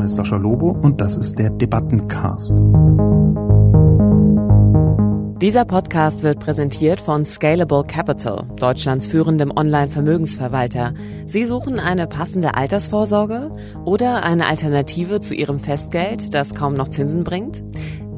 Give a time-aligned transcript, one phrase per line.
[0.00, 2.54] Name ist Sascha Lobo und das ist der Debattencast.
[5.42, 10.94] Dieser Podcast wird präsentiert von Scalable Capital, Deutschlands führendem Online-Vermögensverwalter.
[11.26, 17.22] Sie suchen eine passende Altersvorsorge oder eine Alternative zu Ihrem Festgeld, das kaum noch Zinsen
[17.22, 17.62] bringt?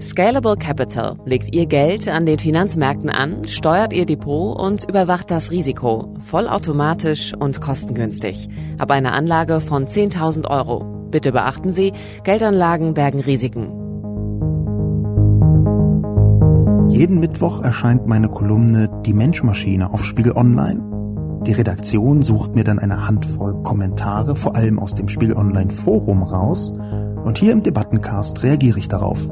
[0.00, 5.50] Scalable Capital legt Ihr Geld an den Finanzmärkten an, steuert Ihr Depot und überwacht das
[5.50, 8.48] Risiko, vollautomatisch und kostengünstig.
[8.78, 11.01] Ab einer Anlage von 10.000 Euro.
[11.12, 11.92] Bitte beachten Sie,
[12.24, 13.68] Geldanlagen bergen Risiken.
[16.88, 20.80] Jeden Mittwoch erscheint meine Kolumne Die Menschmaschine auf Spiegel Online.
[21.46, 26.22] Die Redaktion sucht mir dann eine Handvoll Kommentare, vor allem aus dem Spiegel Online Forum
[26.22, 26.72] raus,
[27.24, 29.28] und hier im Debattencast reagiere ich darauf.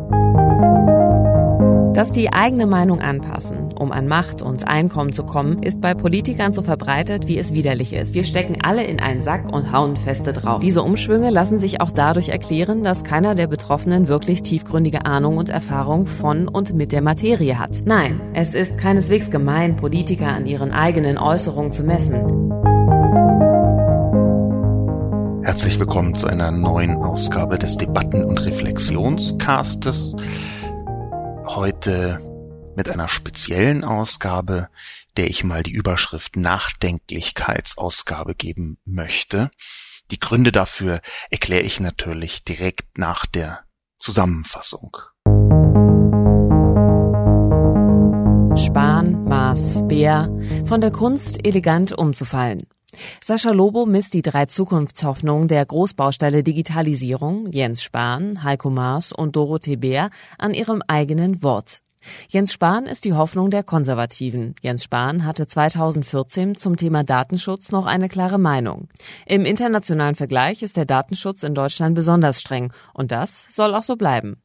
[1.94, 6.52] Dass die eigene Meinung anpassen, um an Macht und Einkommen zu kommen, ist bei Politikern
[6.52, 8.12] so verbreitet, wie es widerlich ist.
[8.12, 10.60] Wir stecken alle in einen Sack und hauen feste drauf.
[10.60, 15.48] Diese Umschwünge lassen sich auch dadurch erklären, dass keiner der Betroffenen wirklich tiefgründige Ahnung und
[15.48, 17.78] Erfahrung von und mit der Materie hat.
[17.86, 22.50] Nein, es ist keineswegs gemein, Politiker an ihren eigenen Äußerungen zu messen.
[25.42, 30.14] Herzlich willkommen zu einer neuen Ausgabe des Debatten- und Reflexionscastes
[31.46, 32.20] heute
[32.80, 34.70] mit einer speziellen Ausgabe,
[35.18, 39.50] der ich mal die Überschrift Nachdenklichkeitsausgabe geben möchte.
[40.10, 43.64] Die Gründe dafür erkläre ich natürlich direkt nach der
[43.98, 44.96] Zusammenfassung.
[48.56, 50.30] Spahn, Maß, Bär,
[50.64, 52.66] von der Kunst elegant umzufallen.
[53.20, 59.76] Sascha Lobo misst die drei Zukunftshoffnungen der Großbaustelle Digitalisierung, Jens Spahn, Heiko Maas und Dorothee
[59.76, 60.08] Bär,
[60.38, 61.82] an ihrem eigenen Wort.
[62.28, 64.54] Jens Spahn ist die Hoffnung der Konservativen.
[64.62, 68.88] Jens Spahn hatte 2014 zum Thema Datenschutz noch eine klare Meinung.
[69.26, 73.96] Im internationalen Vergleich ist der Datenschutz in Deutschland besonders streng und das soll auch so
[73.96, 74.40] bleiben.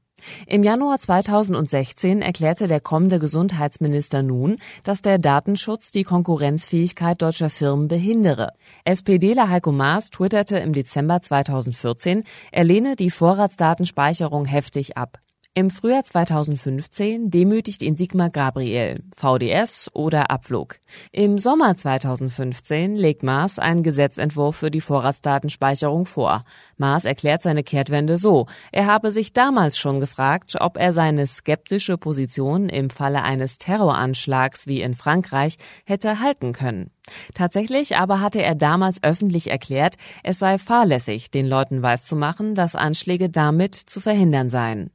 [0.48, 7.88] Im Januar 2016 erklärte der kommende Gesundheitsminister nun, dass der Datenschutz die Konkurrenzfähigkeit deutscher Firmen
[7.88, 8.54] behindere.
[8.86, 15.20] SPDler Heiko Maas twitterte im Dezember 2014, er lehne die Vorratsdatenspeicherung heftig ab.
[15.58, 20.80] Im Frühjahr 2015 demütigt ihn Sigmar Gabriel, VDS oder Abflug.
[21.14, 26.42] Im Sommer 2015 legt Maas einen Gesetzentwurf für die Vorratsdatenspeicherung vor.
[26.76, 31.98] Maas erklärt seine Kehrtwende so, er habe sich damals schon gefragt, ob er seine skeptische
[31.98, 35.56] Position im Falle eines Terroranschlags wie in Frankreich
[35.86, 36.92] hätte halten können.
[37.34, 43.30] Tatsächlich aber hatte er damals öffentlich erklärt, es sei fahrlässig, den Leuten weiszumachen, dass Anschläge
[43.30, 44.92] damit zu verhindern seien.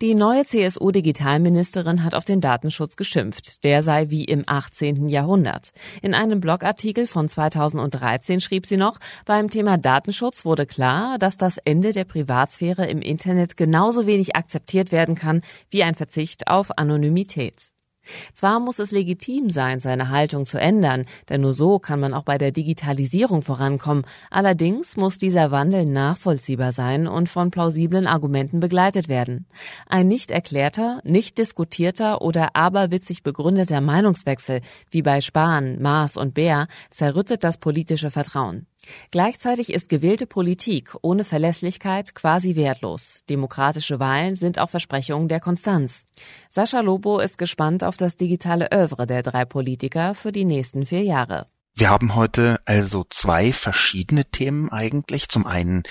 [0.00, 3.64] Die neue CSU-Digitalministerin hat auf den Datenschutz geschimpft.
[3.64, 5.08] Der sei wie im 18.
[5.08, 5.70] Jahrhundert.
[6.02, 11.58] In einem Blogartikel von 2013 schrieb sie noch, beim Thema Datenschutz wurde klar, dass das
[11.58, 15.40] Ende der Privatsphäre im Internet genauso wenig akzeptiert werden kann
[15.70, 17.75] wie ein Verzicht auf Anonymität.
[18.34, 22.24] Zwar muss es legitim sein, seine Haltung zu ändern, denn nur so kann man auch
[22.24, 24.04] bei der Digitalisierung vorankommen.
[24.30, 29.46] Allerdings muss dieser Wandel nachvollziehbar sein und von plausiblen Argumenten begleitet werden.
[29.86, 36.66] Ein nicht erklärter, nicht diskutierter oder aberwitzig begründeter Meinungswechsel, wie bei Spahn, Maas und Bär,
[36.90, 38.66] zerrüttet das politische Vertrauen.
[39.10, 43.18] Gleichzeitig ist gewählte Politik ohne Verlässlichkeit quasi wertlos.
[43.28, 46.04] Demokratische Wahlen sind auch Versprechungen der Konstanz.
[46.48, 51.02] Sascha Lobo ist gespannt auf das digitale Övre der drei Politiker für die nächsten vier
[51.02, 51.46] Jahre.
[51.78, 55.28] Wir haben heute also zwei verschiedene Themen eigentlich.
[55.28, 55.82] Zum einen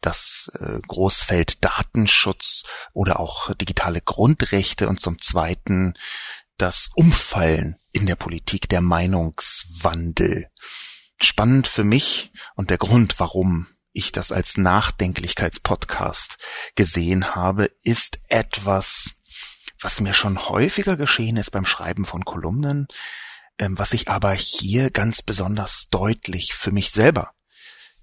[0.00, 2.62] das äh, Großfeld Datenschutz
[2.94, 5.92] oder auch digitale Grundrechte und zum zweiten
[6.56, 10.48] das Umfallen in der Politik, der Meinungswandel.
[11.24, 16.36] Spannend für mich und der Grund, warum ich das als Nachdenklichkeitspodcast
[16.74, 19.22] gesehen habe, ist etwas,
[19.80, 22.88] was mir schon häufiger geschehen ist beim Schreiben von Kolumnen,
[23.58, 27.32] ähm, was ich aber hier ganz besonders deutlich für mich selber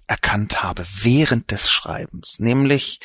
[0.08, 2.98] erkannt habe während des Schreibens, nämlich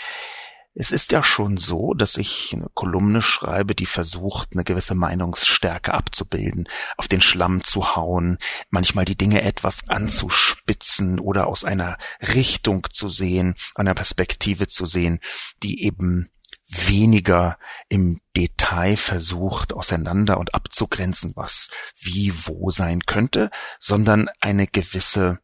[0.79, 5.91] es ist ja schon so, dass ich eine Kolumne schreibe, die versucht, eine gewisse Meinungsstärke
[5.91, 8.37] abzubilden, auf den Schlamm zu hauen,
[8.69, 15.19] manchmal die Dinge etwas anzuspitzen oder aus einer Richtung zu sehen, einer Perspektive zu sehen,
[15.63, 16.29] die eben
[16.67, 17.57] weniger
[17.89, 25.39] im Detail versucht, auseinander und abzugrenzen, was wie wo sein könnte, sondern eine gewisse,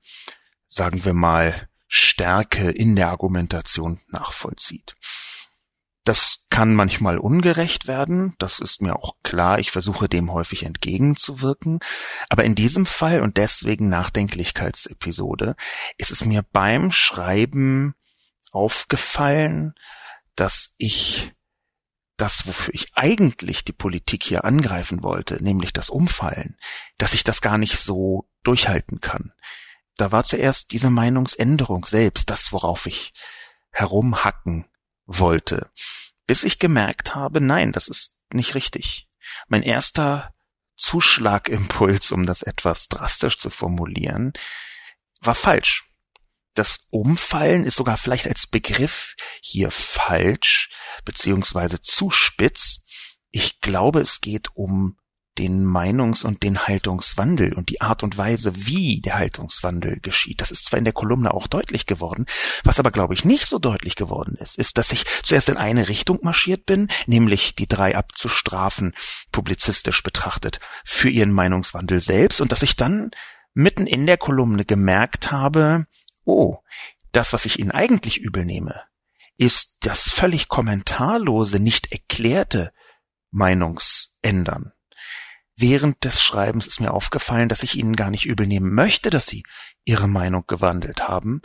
[0.68, 4.96] sagen wir mal, Stärke in der Argumentation nachvollzieht.
[6.04, 11.80] Das kann manchmal ungerecht werden, das ist mir auch klar, ich versuche dem häufig entgegenzuwirken,
[12.30, 15.56] aber in diesem Fall und deswegen Nachdenklichkeitsepisode
[15.98, 17.96] ist es mir beim Schreiben
[18.52, 19.76] aufgefallen,
[20.36, 21.32] dass ich
[22.18, 26.58] das, wofür ich eigentlich die Politik hier angreifen wollte, nämlich das Umfallen,
[26.98, 29.32] dass ich das gar nicht so durchhalten kann.
[29.96, 33.14] Da war zuerst diese Meinungsänderung selbst, das, worauf ich
[33.72, 34.66] herumhacken
[35.06, 35.72] wollte,
[36.26, 39.08] bis ich gemerkt habe, nein, das ist nicht richtig.
[39.48, 40.34] Mein erster
[40.76, 44.34] Zuschlagimpuls, um das etwas drastisch zu formulieren,
[45.22, 45.90] war falsch.
[46.56, 50.70] Das Umfallen ist sogar vielleicht als Begriff hier falsch,
[51.04, 52.86] beziehungsweise zu spitz.
[53.32, 54.98] Ich glaube, es geht um
[55.38, 60.42] den Meinungs- und den Haltungswandel und die Art und Weise, wie der Haltungswandel geschieht.
[60.42, 62.26] Das ist zwar in der Kolumne auch deutlich geworden,
[62.64, 65.90] was aber, glaube ich, nicht so deutlich geworden ist, ist, dass ich zuerst in eine
[65.90, 68.94] Richtung marschiert bin, nämlich die drei abzustrafen,
[69.32, 73.12] publizistisch betrachtet, für ihren Meinungswandel selbst und dass ich dann
[73.54, 75.88] mitten in der Kolumne gemerkt habe,
[76.26, 76.58] oh,
[77.12, 78.82] das, was ich ihnen eigentlich übel nehme,
[79.38, 82.72] ist das völlig kommentarlose, nicht erklärte
[83.32, 84.73] Meinungsändern.
[85.56, 89.28] Während des Schreibens ist mir aufgefallen, dass ich ihnen gar nicht übel nehmen möchte, dass
[89.28, 89.44] sie
[89.86, 91.42] ihre Meinung gewandelt haben,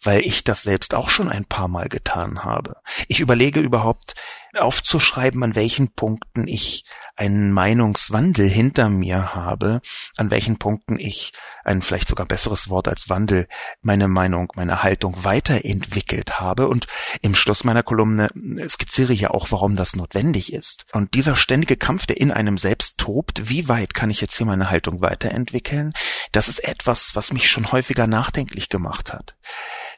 [0.00, 2.76] weil ich das selbst auch schon ein paar Mal getan habe.
[3.08, 4.14] Ich überlege überhaupt
[4.56, 6.84] aufzuschreiben, an welchen Punkten ich
[7.16, 9.80] einen Meinungswandel hinter mir habe,
[10.16, 11.32] an welchen Punkten ich
[11.64, 13.46] ein vielleicht sogar besseres Wort als Wandel
[13.82, 16.86] meine Meinung, meine Haltung weiterentwickelt habe und
[17.20, 18.28] im Schluss meiner Kolumne
[18.68, 20.86] skizziere ich ja auch, warum das notwendig ist.
[20.92, 24.46] Und dieser ständige Kampf, der in einem selbst tobt, wie weit kann ich jetzt hier
[24.46, 25.92] meine Haltung weiterentwickeln,
[26.32, 29.36] das ist etwas, was mich schon häufiger nachdenklich gemacht hat.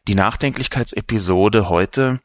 [0.09, 2.21] Die Nachdenklichkeitsepisode heute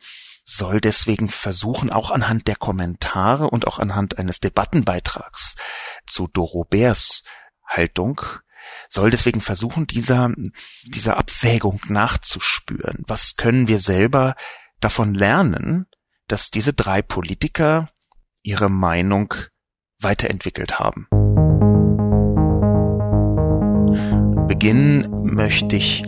[0.49, 5.57] soll deswegen versuchen, auch anhand der Kommentare und auch anhand eines Debattenbeitrags
[6.07, 7.25] zu Dorobers
[7.65, 8.21] Haltung,
[8.87, 10.31] soll deswegen versuchen, dieser,
[10.83, 13.03] dieser Abwägung nachzuspüren.
[13.07, 14.35] Was können wir selber
[14.79, 15.85] davon lernen,
[16.27, 17.89] dass diese drei Politiker
[18.41, 19.33] ihre Meinung
[19.99, 21.07] weiterentwickelt haben?
[24.47, 26.03] Beginnen möchte ich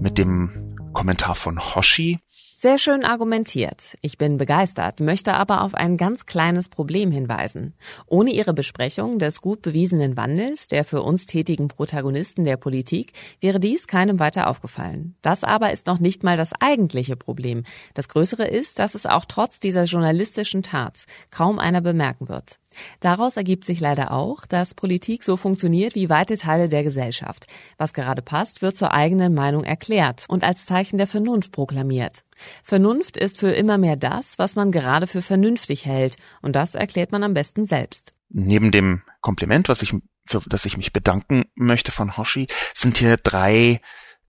[0.00, 2.20] mit dem Kommentar von Hoshi,
[2.60, 3.96] sehr schön argumentiert.
[4.02, 7.72] Ich bin begeistert, möchte aber auf ein ganz kleines Problem hinweisen.
[8.06, 13.60] Ohne Ihre Besprechung des gut bewiesenen Wandels der für uns tätigen Protagonisten der Politik wäre
[13.60, 15.16] dies keinem weiter aufgefallen.
[15.22, 17.62] Das aber ist noch nicht mal das eigentliche Problem.
[17.94, 22.59] Das Größere ist, dass es auch trotz dieser journalistischen Tats kaum einer bemerken wird.
[23.00, 27.46] Daraus ergibt sich leider auch, dass Politik so funktioniert wie weite Teile der Gesellschaft.
[27.78, 32.24] Was gerade passt, wird zur eigenen Meinung erklärt und als Zeichen der Vernunft proklamiert.
[32.62, 37.12] Vernunft ist für immer mehr das, was man gerade für vernünftig hält, und das erklärt
[37.12, 38.14] man am besten selbst.
[38.28, 39.92] Neben dem Kompliment, was ich,
[40.24, 43.80] für das ich mich bedanken möchte von Hoshi, sind hier drei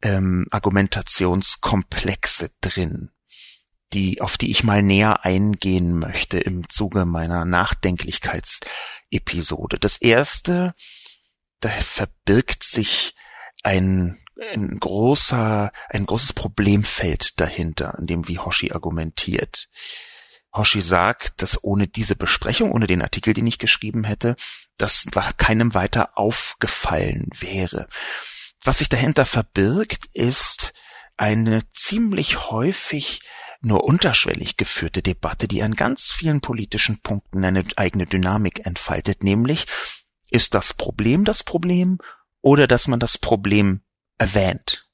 [0.01, 3.11] ähm, Argumentationskomplexe drin
[3.93, 9.79] die, auf die ich mal näher eingehen möchte im Zuge meiner Nachdenklichkeitsepisode.
[9.79, 10.73] Das erste,
[11.59, 13.15] da verbirgt sich
[13.63, 14.19] ein,
[14.51, 19.69] ein großer, ein großes Problemfeld dahinter, in dem wie Hoshi argumentiert.
[20.53, 24.35] Hoshi sagt, dass ohne diese Besprechung, ohne den Artikel, den ich geschrieben hätte,
[24.77, 25.05] das
[25.37, 27.87] keinem weiter aufgefallen wäre.
[28.63, 30.73] Was sich dahinter verbirgt, ist
[31.17, 33.21] eine ziemlich häufig
[33.61, 39.67] nur unterschwellig geführte Debatte, die an ganz vielen politischen Punkten eine eigene Dynamik entfaltet, nämlich
[40.29, 41.99] ist das Problem das Problem
[42.41, 43.81] oder dass man das Problem
[44.17, 44.89] erwähnt.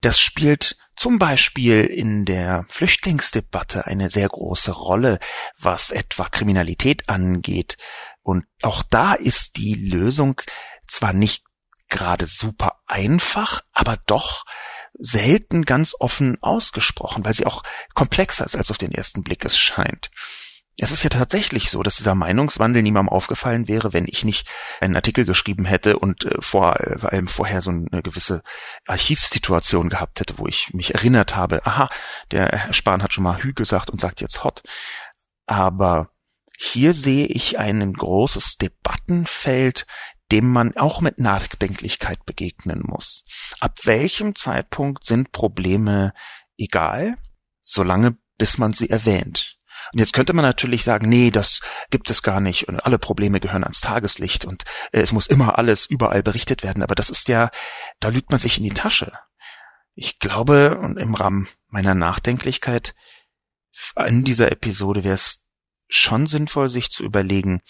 [0.00, 5.18] Das spielt zum Beispiel in der Flüchtlingsdebatte eine sehr große Rolle,
[5.58, 7.76] was etwa Kriminalität angeht.
[8.22, 10.40] Und auch da ist die Lösung
[10.88, 11.44] zwar nicht
[11.88, 14.44] gerade super einfach, aber doch
[14.98, 17.62] selten ganz offen ausgesprochen, weil sie auch
[17.94, 20.10] komplexer ist, als auf den ersten Blick es scheint.
[20.78, 24.46] Es ist ja tatsächlich so, dass dieser Meinungswandel niemandem aufgefallen wäre, wenn ich nicht
[24.80, 28.42] einen Artikel geschrieben hätte und äh, vor äh, allem vorher so eine gewisse
[28.86, 31.88] Archivsituation gehabt hätte, wo ich mich erinnert habe, aha,
[32.30, 34.62] der Herr Spahn hat schon mal Hü gesagt und sagt jetzt Hot.
[35.46, 36.08] Aber
[36.58, 39.86] hier sehe ich ein großes Debattenfeld,
[40.32, 43.24] dem man auch mit Nachdenklichkeit begegnen muss.
[43.60, 46.12] Ab welchem Zeitpunkt sind Probleme
[46.56, 47.16] egal,
[47.60, 49.56] solange bis man sie erwähnt?
[49.92, 53.40] Und jetzt könnte man natürlich sagen, nee, das gibt es gar nicht und alle Probleme
[53.40, 57.28] gehören ans Tageslicht und äh, es muss immer alles überall berichtet werden, aber das ist
[57.28, 57.50] ja,
[58.00, 59.12] da lügt man sich in die Tasche.
[59.94, 62.94] Ich glaube, und im Rahmen meiner Nachdenklichkeit
[64.06, 65.44] in dieser Episode wäre es
[65.88, 67.60] schon sinnvoll, sich zu überlegen,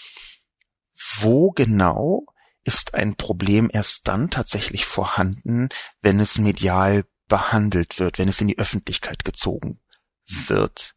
[1.19, 2.25] wo genau
[2.67, 5.69] ist ein Problem erst dann tatsächlich vorhanden,
[6.03, 9.81] wenn es medial behandelt wird, wenn es in die Öffentlichkeit gezogen
[10.27, 10.97] wird.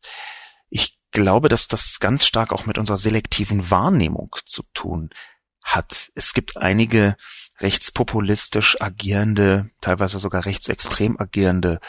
[0.70, 5.12] Ich glaube, dass das ganz stark auch mit unserer selektiven Wahrnehmung zu tun
[5.64, 6.12] hat.
[6.16, 7.16] Es gibt einige
[7.60, 11.80] rechtspopulistisch agierende, teilweise sogar rechtsextrem agierende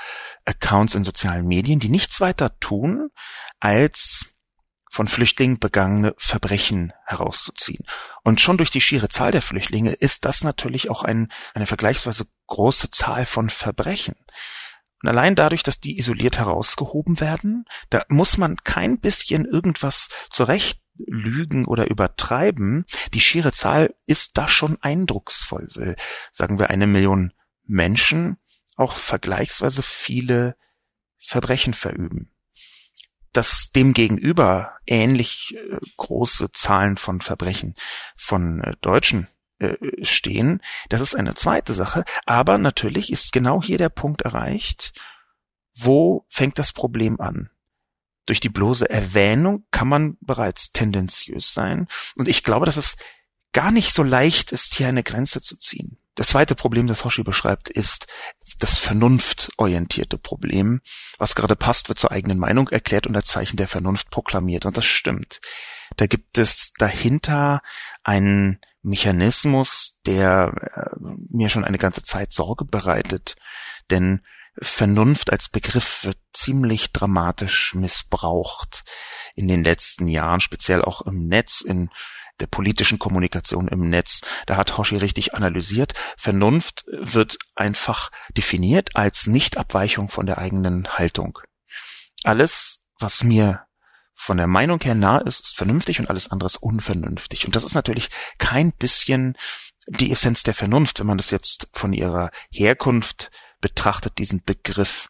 [0.44, 3.10] Accounts in sozialen Medien, die nichts weiter tun,
[3.60, 4.29] als
[4.90, 7.86] von Flüchtlingen begangene Verbrechen herauszuziehen.
[8.24, 12.26] Und schon durch die schiere Zahl der Flüchtlinge ist das natürlich auch ein, eine vergleichsweise
[12.48, 14.16] große Zahl von Verbrechen.
[15.00, 20.82] Und allein dadurch, dass die isoliert herausgehoben werden, da muss man kein bisschen irgendwas zurecht
[20.98, 22.84] lügen oder übertreiben.
[23.14, 25.68] Die schiere Zahl ist da schon eindrucksvoll.
[25.74, 25.94] Will,
[26.32, 27.32] sagen wir eine Million
[27.64, 28.38] Menschen
[28.76, 30.56] auch vergleichsweise viele
[31.16, 32.29] Verbrechen verüben
[33.32, 37.74] dass dem gegenüber ähnlich äh, große Zahlen von Verbrechen
[38.16, 42.04] von äh, Deutschen äh, stehen, das ist eine zweite Sache.
[42.26, 44.92] Aber natürlich ist genau hier der Punkt erreicht,
[45.74, 47.50] wo fängt das Problem an?
[48.26, 51.88] Durch die bloße Erwähnung kann man bereits tendenziös sein.
[52.16, 52.96] Und ich glaube, dass es
[53.52, 55.98] gar nicht so leicht ist, hier eine Grenze zu ziehen.
[56.14, 58.06] Das zweite Problem, das Hoshi beschreibt, ist
[58.62, 60.80] das vernunftorientierte Problem.
[61.18, 64.66] Was gerade passt, wird zur eigenen Meinung erklärt und als Zeichen der Vernunft proklamiert.
[64.66, 65.40] Und das stimmt.
[65.96, 67.60] Da gibt es dahinter
[68.04, 70.96] einen Mechanismus, der äh,
[71.30, 73.36] mir schon eine ganze Zeit Sorge bereitet.
[73.90, 74.22] Denn
[74.60, 78.84] Vernunft als Begriff wird ziemlich dramatisch missbraucht
[79.34, 81.90] in den letzten Jahren, speziell auch im Netz, in
[82.40, 84.22] der politischen Kommunikation im Netz.
[84.46, 85.94] Da hat Hoshi richtig analysiert.
[86.16, 91.38] Vernunft wird einfach definiert als Nichtabweichung von der eigenen Haltung.
[92.24, 93.64] Alles, was mir
[94.14, 97.46] von der Meinung her nah ist, ist vernünftig und alles andere ist unvernünftig.
[97.46, 99.36] Und das ist natürlich kein bisschen
[99.86, 103.30] die Essenz der Vernunft, wenn man das jetzt von ihrer Herkunft
[103.60, 105.08] betrachtet, diesen Begriff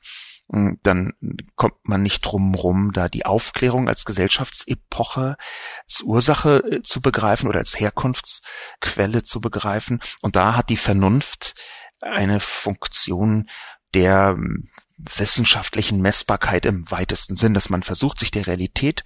[0.53, 1.13] dann
[1.55, 5.37] kommt man nicht drum rum, da die Aufklärung als Gesellschaftsepoche,
[5.85, 10.01] als Ursache äh, zu begreifen oder als Herkunftsquelle zu begreifen.
[10.23, 11.55] Und da hat die Vernunft
[12.01, 13.49] eine Funktion
[13.95, 19.05] der hm, wissenschaftlichen Messbarkeit im weitesten Sinn, dass man versucht, sich der Realität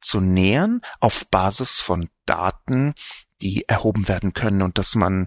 [0.00, 2.94] zu nähern auf Basis von Daten,
[3.42, 5.26] die erhoben werden können und dass man,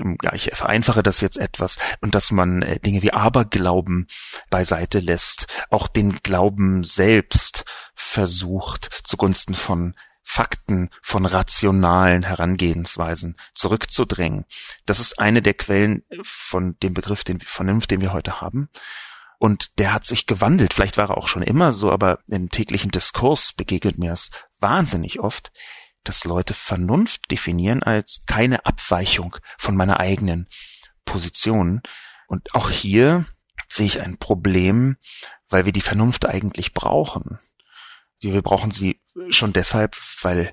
[0.00, 4.08] ähm, ja, ich vereinfache das jetzt etwas, und dass man äh, Dinge wie Aberglauben
[4.50, 9.94] beiseite lässt, auch den Glauben selbst versucht zugunsten von
[10.24, 14.46] Fakten, von rationalen Herangehensweisen zurückzudrängen.
[14.86, 18.68] Das ist eine der Quellen von dem Begriff, den Vernunft, den wir heute haben.
[19.38, 20.72] Und der hat sich gewandelt.
[20.72, 24.30] Vielleicht war er auch schon immer so, aber im täglichen Diskurs begegnet mir es
[24.60, 25.50] wahnsinnig oft
[26.04, 30.48] dass Leute Vernunft definieren als keine Abweichung von meiner eigenen
[31.04, 31.82] Position.
[32.26, 33.26] Und auch hier
[33.68, 34.96] sehe ich ein Problem,
[35.48, 37.38] weil wir die Vernunft eigentlich brauchen.
[38.20, 40.52] Wir brauchen sie schon deshalb, weil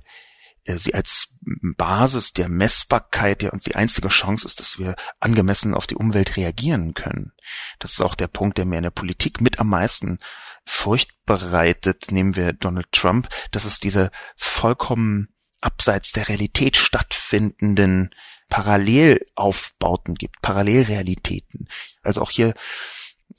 [0.66, 1.38] äh, sie als
[1.78, 6.38] Basis der Messbarkeit ja und die einzige Chance ist, dass wir angemessen auf die Umwelt
[6.38, 7.34] reagieren können.
[7.80, 10.20] Das ist auch der Punkt, der mir in der Politik mit am meisten
[10.66, 12.12] Furcht bereitet.
[12.12, 15.30] Nehmen wir Donald Trump, dass es diese vollkommen
[15.62, 18.14] abseits der Realität stattfindenden
[18.50, 21.68] Parallelaufbauten gibt, Parallelrealitäten.
[22.02, 22.54] Also auch hier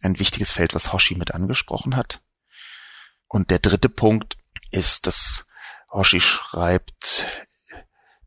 [0.03, 2.23] ein wichtiges Feld, was Hoshi mit angesprochen hat.
[3.27, 4.37] Und der dritte Punkt
[4.71, 5.47] ist, dass
[5.91, 7.27] Hoshi schreibt,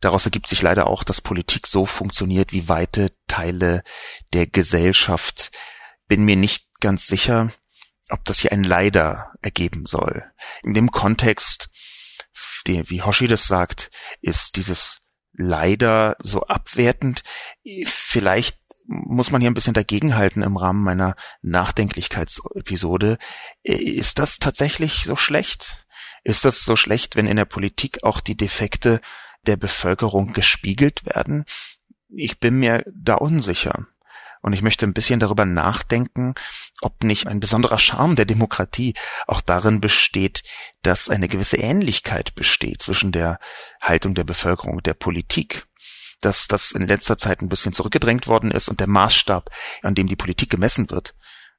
[0.01, 3.83] daraus ergibt sich leider auch, dass Politik so funktioniert wie weite Teile
[4.33, 5.51] der Gesellschaft.
[6.07, 7.50] Bin mir nicht ganz sicher,
[8.09, 10.29] ob das hier ein Leider ergeben soll.
[10.63, 11.69] In dem Kontext
[12.67, 13.91] die, wie Hoshi das sagt,
[14.22, 15.01] ist dieses
[15.34, 17.24] leider so abwertend.
[17.86, 23.17] Vielleicht muss man hier ein bisschen dagegenhalten im Rahmen meiner Nachdenklichkeitsepisode.
[23.63, 25.88] Ist das tatsächlich so schlecht?
[26.24, 29.01] Ist das so schlecht, wenn in der Politik auch die Defekte
[29.46, 31.46] der Bevölkerung gespiegelt werden?
[32.10, 33.88] Ich bin mir da unsicher.
[34.43, 36.35] Und ich möchte ein bisschen darüber nachdenken,
[36.81, 38.93] ob nicht ein besonderer Charme der Demokratie
[39.25, 40.43] auch darin besteht,
[40.83, 43.39] dass eine gewisse Ähnlichkeit besteht zwischen der
[43.81, 45.65] Haltung der Bevölkerung und der Politik
[46.21, 49.50] dass das in letzter Zeit ein bisschen zurückgedrängt worden ist und der Maßstab,
[49.81, 51.15] an dem die Politik gemessen wird,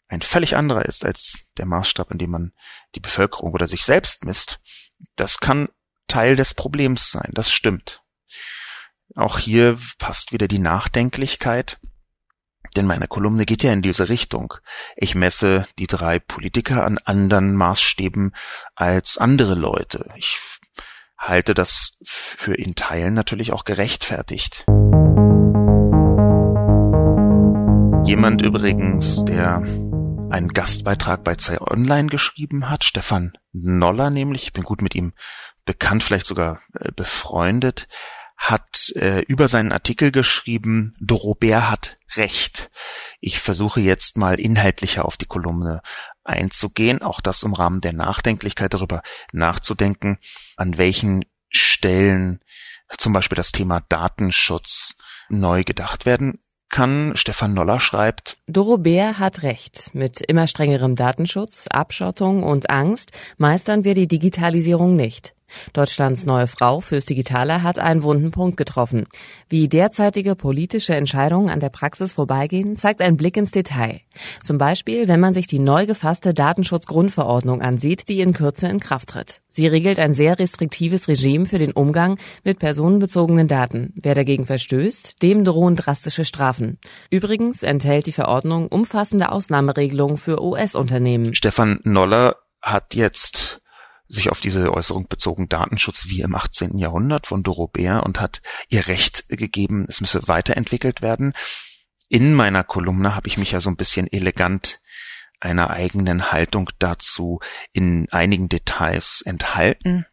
[0.08, 2.52] ein völlig anderer ist als der Maßstab, an dem man
[2.94, 4.60] die Bevölkerung oder sich selbst misst.
[5.16, 5.68] Das kann
[6.08, 8.02] Teil des Problems sein, das stimmt.
[9.16, 11.78] Auch hier passt wieder die Nachdenklichkeit.
[12.76, 14.54] Denn meine Kolumne geht ja in diese Richtung.
[14.96, 18.34] Ich messe die drei Politiker an anderen Maßstäben
[18.74, 20.10] als andere Leute.
[20.16, 20.38] Ich
[21.16, 24.64] halte das für in Teilen natürlich auch gerechtfertigt.
[28.04, 29.62] Jemand übrigens, der
[30.30, 32.84] einen Gastbeitrag bei Zeit Online geschrieben hat.
[32.84, 35.14] Stefan Noller nämlich, ich bin gut mit ihm
[35.64, 37.88] bekannt, vielleicht sogar äh, befreundet,
[38.36, 42.70] hat äh, über seinen Artikel geschrieben, Dorobert hat recht.
[43.20, 45.80] Ich versuche jetzt mal inhaltlicher auf die Kolumne
[46.24, 50.18] einzugehen, auch das im Rahmen der Nachdenklichkeit darüber nachzudenken,
[50.56, 52.40] an welchen Stellen
[52.98, 54.96] zum Beispiel das Thema Datenschutz
[55.28, 57.12] neu gedacht werden kann.
[57.16, 59.94] Stefan Noller schreibt, Dorobert hat recht.
[59.94, 65.33] Mit immer strengerem Datenschutz, Abschottung und Angst meistern wir die Digitalisierung nicht.
[65.72, 69.06] Deutschlands neue Frau fürs Digitale hat einen wunden Punkt getroffen.
[69.48, 74.00] Wie derzeitige politische Entscheidungen an der Praxis vorbeigehen, zeigt ein Blick ins Detail.
[74.42, 79.10] Zum Beispiel, wenn man sich die neu gefasste Datenschutzgrundverordnung ansieht, die in Kürze in Kraft
[79.10, 79.40] tritt.
[79.50, 83.92] Sie regelt ein sehr restriktives Regime für den Umgang mit personenbezogenen Daten.
[83.94, 86.78] Wer dagegen verstößt, dem drohen drastische Strafen.
[87.08, 91.34] Übrigens enthält die Verordnung umfassende Ausnahmeregelungen für US-Unternehmen.
[91.34, 93.60] Stefan Noller hat jetzt
[94.08, 96.78] sich auf diese Äußerung bezogen Datenschutz wie im 18.
[96.78, 101.34] Jahrhundert von Dorobert und hat ihr Recht gegeben, es müsse weiterentwickelt werden.
[102.08, 104.80] In meiner Kolumne habe ich mich ja so ein bisschen elegant
[105.40, 107.40] einer eigenen Haltung dazu
[107.72, 110.06] in einigen Details enthalten.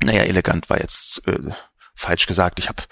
[0.00, 1.52] Naja, elegant war jetzt äh,
[1.94, 2.58] falsch gesagt.
[2.58, 2.82] Ich habe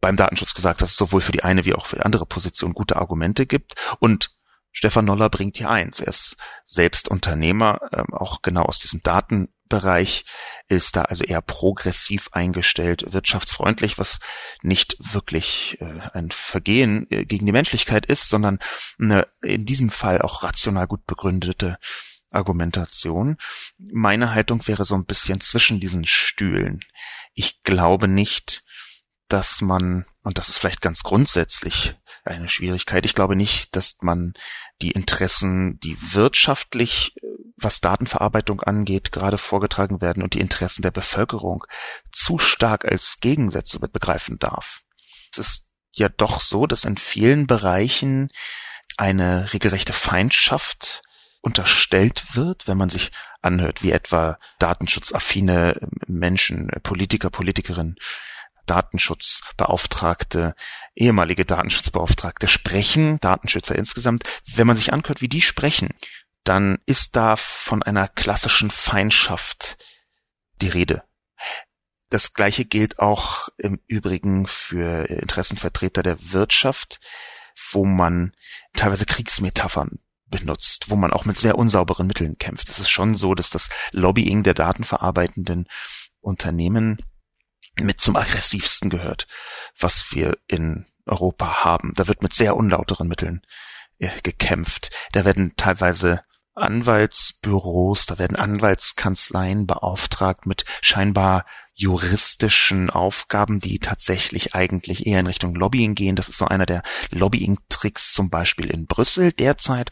[0.00, 2.74] beim Datenschutz gesagt, dass es sowohl für die eine wie auch für die andere Position
[2.74, 3.74] gute Argumente gibt.
[3.98, 4.37] Und
[4.78, 5.98] Stefan Noller bringt hier eins.
[5.98, 10.24] Er ist selbst Unternehmer, ähm, auch genau aus diesem Datenbereich,
[10.68, 14.20] ist da also eher progressiv eingestellt, wirtschaftsfreundlich, was
[14.62, 18.60] nicht wirklich äh, ein Vergehen äh, gegen die Menschlichkeit ist, sondern
[19.00, 21.76] eine in diesem Fall auch rational gut begründete
[22.30, 23.36] Argumentation.
[23.78, 26.78] Meine Haltung wäre so ein bisschen zwischen diesen Stühlen.
[27.34, 28.62] Ich glaube nicht,
[29.28, 31.94] dass man, und das ist vielleicht ganz grundsätzlich
[32.24, 34.34] eine Schwierigkeit, ich glaube nicht, dass man
[34.82, 40.90] die Interessen, die wirtschaftlich, äh, was Datenverarbeitung angeht, gerade vorgetragen werden und die Interessen der
[40.90, 41.64] Bevölkerung
[42.12, 44.82] zu stark als Gegensätze begreifen darf.
[45.32, 48.28] Es ist ja doch so, dass in vielen Bereichen
[48.96, 51.02] eine regelrechte Feindschaft
[51.40, 53.10] unterstellt wird, wenn man sich
[53.42, 57.96] anhört, wie etwa datenschutzaffine Menschen, Politiker, Politikerinnen
[58.68, 60.54] Datenschutzbeauftragte,
[60.94, 64.22] ehemalige Datenschutzbeauftragte sprechen, Datenschützer insgesamt,
[64.54, 65.88] wenn man sich anhört, wie die sprechen,
[66.44, 69.76] dann ist da von einer klassischen Feindschaft
[70.60, 71.02] die Rede.
[72.10, 77.00] Das gleiche gilt auch im Übrigen für Interessenvertreter der Wirtschaft,
[77.72, 78.32] wo man
[78.72, 82.68] teilweise Kriegsmetaphern benutzt, wo man auch mit sehr unsauberen Mitteln kämpft.
[82.68, 85.66] Es ist schon so, dass das Lobbying der datenverarbeitenden
[86.20, 86.98] Unternehmen
[87.84, 89.26] mit zum aggressivsten gehört,
[89.78, 91.92] was wir in Europa haben.
[91.94, 93.42] Da wird mit sehr unlauteren Mitteln
[93.98, 94.90] äh, gekämpft.
[95.12, 96.22] Da werden teilweise
[96.54, 101.46] Anwaltsbüros, da werden Anwaltskanzleien beauftragt mit scheinbar
[101.78, 106.16] juristischen Aufgaben, die tatsächlich eigentlich eher in Richtung Lobbying gehen.
[106.16, 109.90] Das ist so einer der Lobbying-Tricks zum Beispiel in Brüssel derzeit,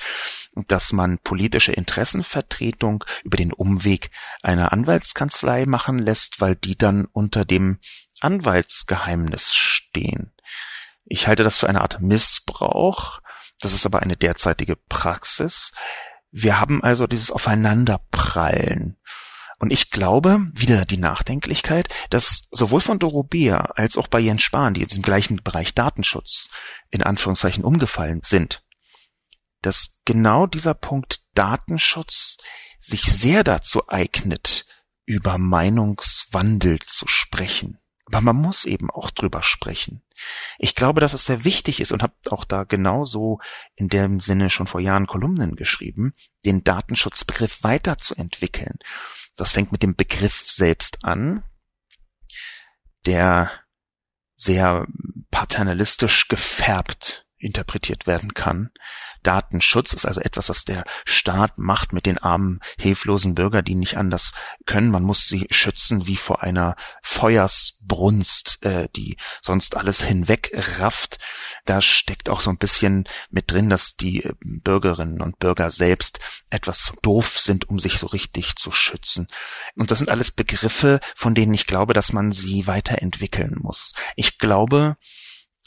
[0.67, 4.11] dass man politische Interessenvertretung über den Umweg
[4.43, 7.79] einer Anwaltskanzlei machen lässt, weil die dann unter dem
[8.21, 10.33] Anwaltsgeheimnis stehen.
[11.05, 13.21] Ich halte das für eine Art Missbrauch.
[13.61, 15.71] Das ist aber eine derzeitige Praxis.
[16.33, 18.99] Wir haben also dieses Aufeinanderprallen
[19.59, 24.43] und ich glaube, wieder die Nachdenklichkeit, dass sowohl von Doro Beer als auch bei Jens
[24.43, 26.51] Spahn, die in diesem gleichen Bereich Datenschutz
[26.91, 28.63] in Anführungszeichen umgefallen sind,
[29.63, 32.37] dass genau dieser Punkt Datenschutz
[32.81, 34.67] sich sehr dazu eignet,
[35.07, 37.79] über Meinungswandel zu sprechen.
[38.07, 40.03] Aber man muss eben auch drüber sprechen.
[40.59, 43.41] Ich glaube, dass es sehr wichtig ist und habe auch da genauso
[43.75, 46.15] in dem Sinne schon vor Jahren Kolumnen geschrieben,
[46.45, 48.79] den Datenschutzbegriff weiterzuentwickeln
[49.37, 51.45] das fängt mit dem Begriff selbst an,
[53.05, 53.51] der
[54.37, 54.87] sehr
[55.31, 58.71] paternalistisch gefärbt interpretiert werden kann.
[59.23, 63.97] Datenschutz ist also etwas, was der Staat macht mit den armen, hilflosen Bürgern, die nicht
[63.97, 64.33] anders
[64.67, 64.91] können.
[64.91, 71.19] Man muss sie schützen wie vor einer Feuersbrunst, äh, die sonst alles hinwegrafft.
[71.65, 76.21] Da steckt auch so ein bisschen mit drin, dass die äh, Bürgerinnen und Bürger selbst
[76.51, 79.27] etwas doof sind, um sich so richtig zu schützen.
[79.75, 83.93] Und das sind alles Begriffe, von denen ich glaube, dass man sie weiterentwickeln muss.
[84.15, 84.97] Ich glaube,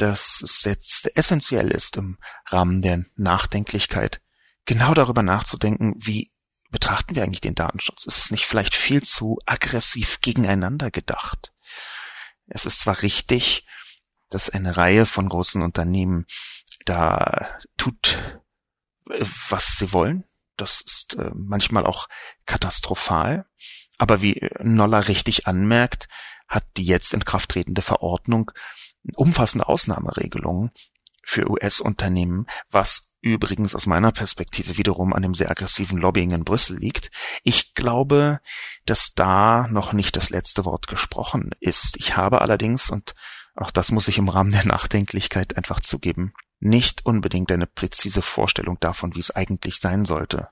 [0.01, 4.21] dass es jetzt essentiell ist, im Rahmen der Nachdenklichkeit
[4.65, 6.31] genau darüber nachzudenken, wie
[6.69, 8.05] betrachten wir eigentlich den Datenschutz?
[8.05, 11.51] Ist es nicht vielleicht viel zu aggressiv gegeneinander gedacht?
[12.47, 13.65] Es ist zwar richtig,
[14.29, 16.25] dass eine Reihe von großen Unternehmen
[16.85, 18.41] da tut,
[19.05, 20.23] was sie wollen.
[20.55, 22.07] Das ist äh, manchmal auch
[22.45, 23.45] katastrophal.
[23.97, 26.07] Aber wie Noller richtig anmerkt,
[26.47, 28.51] hat die jetzt in Kraft tretende Verordnung
[29.15, 30.71] umfassende Ausnahmeregelungen
[31.23, 36.77] für US-Unternehmen, was übrigens aus meiner Perspektive wiederum an dem sehr aggressiven Lobbying in Brüssel
[36.77, 37.11] liegt.
[37.43, 38.39] Ich glaube,
[38.85, 41.97] dass da noch nicht das letzte Wort gesprochen ist.
[41.97, 43.13] Ich habe allerdings, und
[43.55, 48.79] auch das muss ich im Rahmen der Nachdenklichkeit einfach zugeben, nicht unbedingt eine präzise Vorstellung
[48.79, 50.49] davon, wie es eigentlich sein sollte.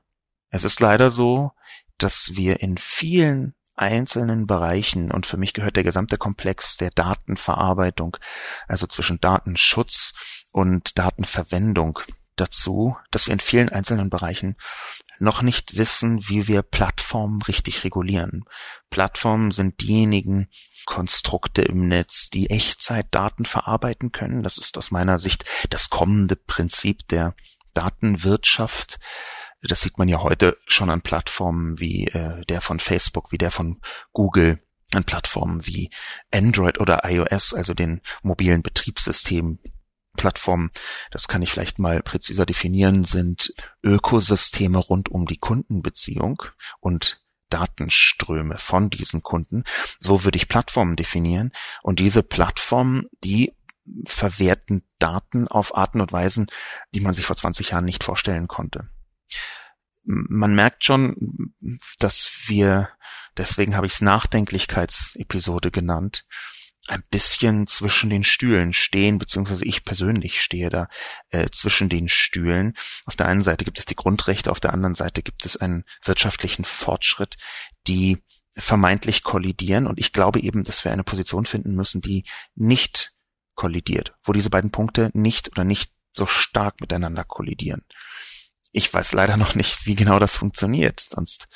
[0.49, 1.51] Es ist leider so,
[1.97, 8.17] dass wir in vielen einzelnen Bereichen, und für mich gehört der gesamte Komplex der Datenverarbeitung,
[8.67, 10.13] also zwischen Datenschutz
[10.51, 11.99] und Datenverwendung
[12.35, 14.57] dazu, dass wir in vielen einzelnen Bereichen
[15.19, 18.43] noch nicht wissen, wie wir Plattformen richtig regulieren.
[18.89, 20.47] Plattformen sind diejenigen
[20.85, 24.43] Konstrukte im Netz, die Echtzeitdaten verarbeiten können.
[24.43, 27.35] Das ist aus meiner Sicht das kommende Prinzip der
[27.73, 28.99] Datenwirtschaft.
[29.61, 33.51] Das sieht man ja heute schon an Plattformen wie äh, der von Facebook, wie der
[33.51, 33.81] von
[34.13, 34.59] Google,
[34.93, 35.89] an Plattformen wie
[36.31, 39.59] Android oder iOS, also den mobilen Betriebssystemen.
[40.15, 40.71] Plattformen,
[41.11, 46.41] das kann ich vielleicht mal präziser definieren, sind Ökosysteme rund um die Kundenbeziehung
[46.79, 49.63] und Datenströme von diesen Kunden.
[49.99, 51.51] So würde ich Plattformen definieren.
[51.81, 53.53] Und diese Plattformen, die
[54.05, 56.47] verwerten Daten auf Arten und Weisen,
[56.93, 58.89] die man sich vor 20 Jahren nicht vorstellen konnte.
[60.03, 61.53] Man merkt schon,
[61.99, 62.89] dass wir,
[63.35, 66.25] deswegen habe ich es Nachdenklichkeitsepisode genannt,
[66.87, 70.87] ein bisschen zwischen den Stühlen stehen, beziehungsweise ich persönlich stehe da
[71.29, 72.73] äh, zwischen den Stühlen.
[73.05, 75.83] Auf der einen Seite gibt es die Grundrechte, auf der anderen Seite gibt es einen
[76.03, 77.35] wirtschaftlichen Fortschritt,
[77.87, 78.23] die
[78.57, 79.85] vermeintlich kollidieren.
[79.85, 82.23] Und ich glaube eben, dass wir eine Position finden müssen, die
[82.55, 83.11] nicht
[83.55, 87.83] kollidiert, wo diese beiden Punkte nicht oder nicht so stark miteinander kollidieren.
[88.71, 91.47] Ich weiß leider noch nicht, wie genau das funktioniert, sonst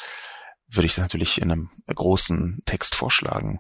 [0.68, 3.60] würde ich das natürlich in einem großen Text vorschlagen.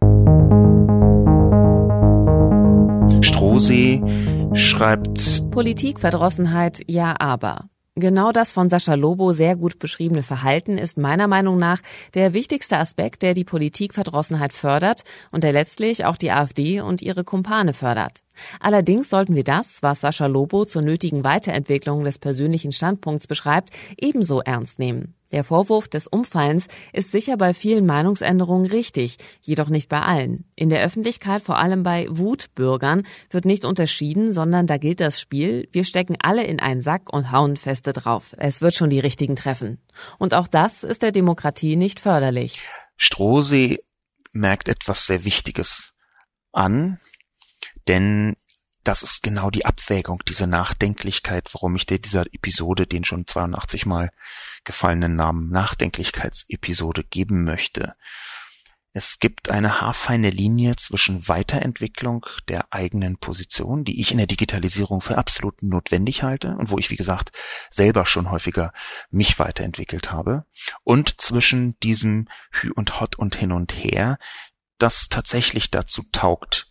[3.22, 4.02] Strohsee
[4.54, 7.70] schreibt Politikverdrossenheit, ja aber.
[7.95, 11.82] Genau das von Sascha Lobo sehr gut beschriebene Verhalten ist meiner Meinung nach
[12.13, 17.25] der wichtigste Aspekt, der die Politikverdrossenheit fördert und der letztlich auch die AfD und ihre
[17.25, 18.19] Kumpane fördert.
[18.62, 24.39] Allerdings sollten wir das, was Sascha Lobo zur nötigen Weiterentwicklung des persönlichen Standpunkts beschreibt, ebenso
[24.39, 25.15] ernst nehmen.
[25.32, 30.46] Der Vorwurf des Umfallens ist sicher bei vielen Meinungsänderungen richtig, jedoch nicht bei allen.
[30.56, 35.67] In der Öffentlichkeit, vor allem bei Wutbürgern, wird nicht unterschieden, sondern da gilt das Spiel,
[35.72, 38.36] wir stecken alle in einen Sack und hauen feste drauf.
[38.38, 39.80] Es wird schon die richtigen treffen.
[40.17, 42.62] Und auch das ist der Demokratie nicht förderlich.
[42.98, 43.80] Strohsee
[44.34, 45.94] merkt etwas sehr Wichtiges
[46.52, 47.00] an,
[47.88, 48.36] denn
[48.84, 53.86] das ist genau die Abwägung, diese Nachdenklichkeit, warum ich dir dieser Episode den schon 82
[53.86, 54.12] Mal
[54.63, 57.94] gefallenen Namen Nachdenklichkeitsepisode geben möchte.
[58.94, 65.00] Es gibt eine haarfeine Linie zwischen Weiterentwicklung der eigenen Position, die ich in der Digitalisierung
[65.00, 67.32] für absolut notwendig halte und wo ich, wie gesagt,
[67.70, 68.74] selber schon häufiger
[69.10, 70.46] mich weiterentwickelt habe,
[70.84, 74.17] und zwischen diesem Hü und Hot und hin und her,
[74.78, 76.67] das tatsächlich dazu taugt,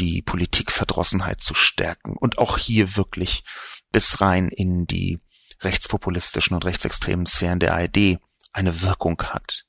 [0.00, 3.44] die Politikverdrossenheit zu stärken und auch hier wirklich
[3.92, 5.18] bis rein in die
[5.60, 8.18] rechtspopulistischen und rechtsextremen Sphären der ARD
[8.52, 9.66] eine Wirkung hat.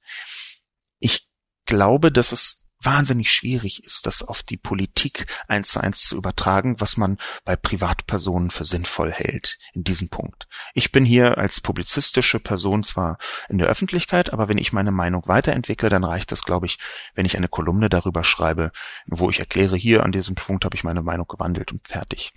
[1.00, 1.28] Ich
[1.65, 6.80] glaube, dass es wahnsinnig schwierig ist, das auf die Politik eins zu eins zu übertragen,
[6.80, 10.48] was man bei Privatpersonen für sinnvoll hält in diesem Punkt.
[10.74, 13.17] Ich bin hier als publizistische Person zwar
[13.50, 16.80] in der Öffentlichkeit, aber wenn ich meine Meinung weiterentwickle, dann reicht das, glaube ich,
[17.15, 18.72] wenn ich eine Kolumne darüber schreibe,
[19.08, 22.34] wo ich erkläre, hier an diesem Punkt habe ich meine Meinung gewandelt und fertig.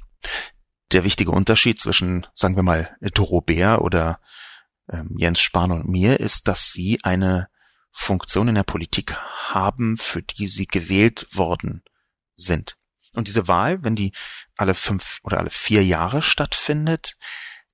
[0.92, 4.20] Der wichtige Unterschied zwischen, sagen wir mal, Doro Bär oder
[4.90, 7.48] ähm, Jens Spahn und mir ist, dass sie eine
[7.96, 11.83] Funktion in der Politik haben, für die sie gewählt worden
[12.35, 12.76] sind.
[13.14, 14.12] Und diese Wahl, wenn die
[14.57, 17.16] alle fünf oder alle vier Jahre stattfindet,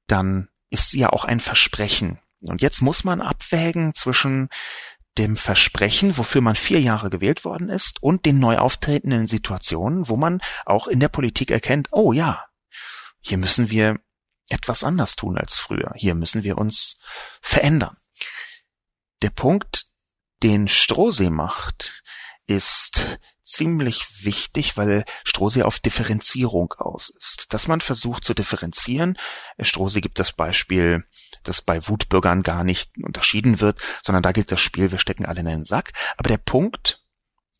[0.06, 2.20] dann ist sie ja auch ein Versprechen.
[2.42, 4.50] Und jetzt muss man abwägen zwischen
[5.18, 10.16] dem Versprechen, wofür man vier Jahre gewählt worden ist, und den neu auftretenden Situationen, wo
[10.16, 12.44] man auch in der Politik erkennt, oh ja,
[13.20, 13.98] hier müssen wir
[14.50, 15.92] etwas anders tun als früher.
[15.96, 17.00] Hier müssen wir uns
[17.40, 17.96] verändern.
[19.22, 19.89] Der Punkt
[20.42, 22.02] den Strohsee macht,
[22.46, 27.46] ist ziemlich wichtig, weil Strohsee auf Differenzierung aus ist.
[27.50, 29.18] Dass man versucht zu differenzieren.
[29.60, 31.04] Strohsee gibt das Beispiel,
[31.42, 35.40] dass bei Wutbürgern gar nicht unterschieden wird, sondern da gilt das Spiel, wir stecken alle
[35.40, 35.92] in einen Sack.
[36.16, 37.02] Aber der Punkt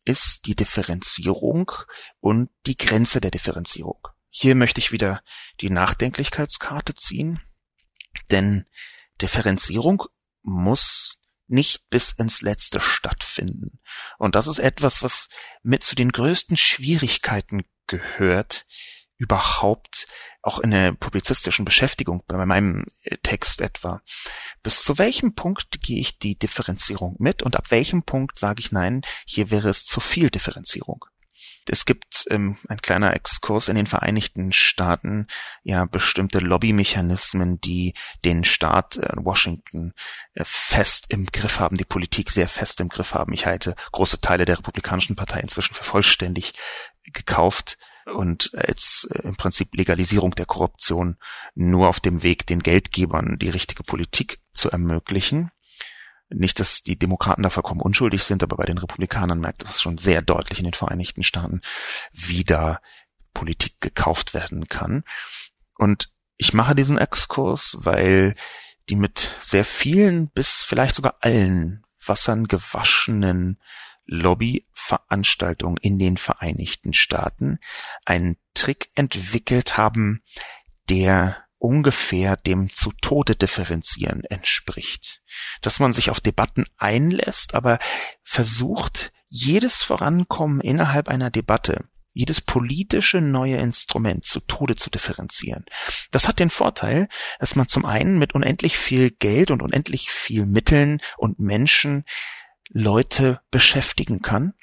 [0.05, 1.71] ist die Differenzierung
[2.19, 4.07] und die Grenze der Differenzierung.
[4.29, 5.21] Hier möchte ich wieder
[5.59, 7.41] die Nachdenklichkeitskarte ziehen.
[8.31, 8.65] Denn
[9.21, 10.05] Differenzierung
[10.41, 11.20] muss
[11.51, 13.79] nicht bis ins Letzte stattfinden.
[14.17, 15.29] Und das ist etwas, was
[15.63, 18.65] mit zu den größten Schwierigkeiten gehört,
[19.17, 20.07] überhaupt
[20.41, 24.01] auch in der publizistischen Beschäftigung bei meinem äh, Text etwa.
[24.63, 28.71] Bis zu welchem Punkt gehe ich die Differenzierung mit und ab welchem Punkt sage ich
[28.71, 31.05] nein, hier wäre es zu viel Differenzierung.
[31.67, 35.27] Es gibt ähm, ein kleiner Exkurs in den Vereinigten Staaten
[35.63, 37.93] ja bestimmte Lobbymechanismen, die
[38.25, 39.93] den Staat äh, Washington
[40.33, 43.33] äh, fest im Griff haben, die Politik sehr fest im Griff haben.
[43.33, 46.53] Ich halte große Teile der Republikanischen Partei inzwischen für vollständig
[47.03, 51.17] gekauft und als äh, im Prinzip Legalisierung der Korruption
[51.53, 55.51] nur auf dem Weg, den Geldgebern die richtige Politik zu ermöglichen.
[56.33, 59.81] Nicht, dass die Demokraten da vollkommen unschuldig sind, aber bei den Republikanern merkt man es
[59.81, 61.61] schon sehr deutlich in den Vereinigten Staaten,
[62.13, 62.79] wie da
[63.33, 65.03] Politik gekauft werden kann.
[65.77, 68.35] Und ich mache diesen Exkurs, weil
[68.89, 73.59] die mit sehr vielen bis vielleicht sogar allen Wassern gewaschenen
[74.05, 77.59] Lobbyveranstaltungen in den Vereinigten Staaten
[78.05, 80.23] einen Trick entwickelt haben,
[80.89, 85.21] der ungefähr dem zu Tode differenzieren entspricht.
[85.61, 87.77] Dass man sich auf Debatten einlässt, aber
[88.23, 95.65] versucht, jedes Vorankommen innerhalb einer Debatte, jedes politische neue Instrument zu Tode zu differenzieren.
[96.09, 97.07] Das hat den Vorteil,
[97.39, 102.05] dass man zum einen mit unendlich viel Geld und unendlich viel Mitteln und Menschen
[102.69, 104.53] Leute beschäftigen kann.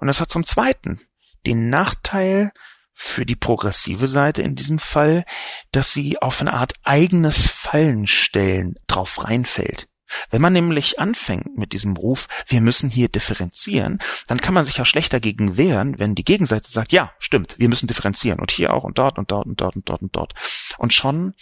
[0.00, 1.00] Und das hat zum Zweiten
[1.46, 2.50] den Nachteil,
[2.94, 5.24] für die progressive Seite in diesem Fall,
[5.72, 9.88] dass sie auf eine Art eigenes Fallenstellen drauf reinfällt.
[10.30, 14.76] Wenn man nämlich anfängt mit diesem Ruf, wir müssen hier differenzieren, dann kann man sich
[14.76, 18.72] ja schlecht dagegen wehren, wenn die Gegenseite sagt, ja, stimmt, wir müssen differenzieren und hier
[18.72, 20.34] auch und dort und dort und dort und dort und dort.
[20.78, 21.34] Und schon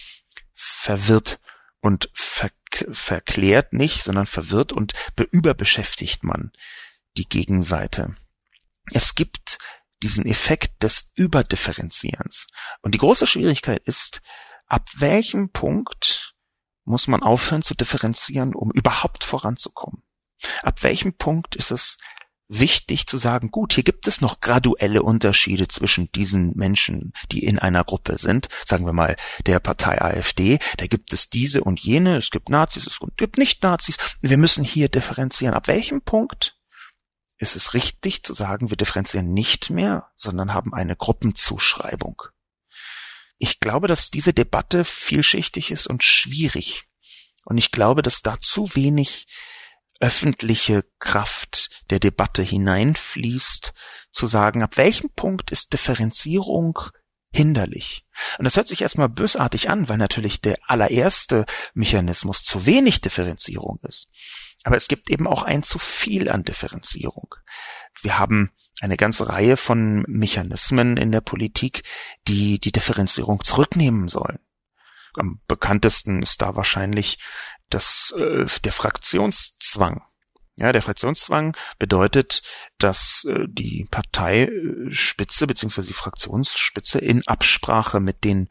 [0.54, 1.40] verwirrt
[1.80, 2.50] und ver
[2.90, 4.94] verklärt nicht, sondern verwirrt und
[5.30, 6.52] überbeschäftigt man
[7.18, 8.16] die Gegenseite.
[8.92, 9.58] Es gibt
[10.02, 12.48] diesen Effekt des Überdifferenzierens.
[12.82, 14.20] Und die große Schwierigkeit ist,
[14.66, 16.34] ab welchem Punkt
[16.84, 20.02] muss man aufhören zu differenzieren, um überhaupt voranzukommen?
[20.62, 21.98] Ab welchem Punkt ist es
[22.48, 27.58] wichtig zu sagen, gut, hier gibt es noch graduelle Unterschiede zwischen diesen Menschen, die in
[27.58, 28.48] einer Gruppe sind.
[28.66, 32.86] Sagen wir mal, der Partei AfD, da gibt es diese und jene, es gibt Nazis,
[32.86, 33.96] es gibt nicht Nazis.
[34.20, 35.54] Wir müssen hier differenzieren.
[35.54, 36.58] Ab welchem Punkt
[37.42, 42.22] ist es richtig zu sagen, wir differenzieren nicht mehr, sondern haben eine Gruppenzuschreibung.
[43.36, 46.84] Ich glaube, dass diese Debatte vielschichtig ist und schwierig.
[47.44, 49.26] Und ich glaube, dass da zu wenig
[49.98, 53.74] öffentliche Kraft der Debatte hineinfließt,
[54.12, 56.78] zu sagen, ab welchem Punkt ist Differenzierung
[57.32, 58.06] hinderlich.
[58.38, 63.80] Und das hört sich erstmal bösartig an, weil natürlich der allererste Mechanismus zu wenig Differenzierung
[63.82, 64.08] ist.
[64.64, 67.34] Aber es gibt eben auch ein zu viel an Differenzierung.
[68.02, 71.82] Wir haben eine ganze Reihe von Mechanismen in der Politik,
[72.28, 74.38] die die Differenzierung zurücknehmen sollen.
[75.14, 77.18] Am bekanntesten ist da wahrscheinlich
[77.68, 80.04] das, äh, der Fraktionszwang.
[80.58, 82.42] Ja, der Fraktionszwang bedeutet,
[82.78, 85.82] dass äh, die Parteispitze bzw.
[85.82, 88.48] die Fraktionsspitze in Absprache mit den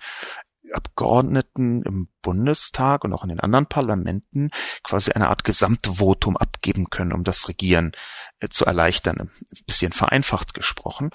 [0.73, 4.49] Abgeordneten im Bundestag und auch in den anderen Parlamenten
[4.83, 7.91] quasi eine Art Gesamtvotum abgeben können, um das Regieren
[8.39, 9.29] äh, zu erleichtern, ein
[9.65, 11.11] bisschen vereinfacht gesprochen.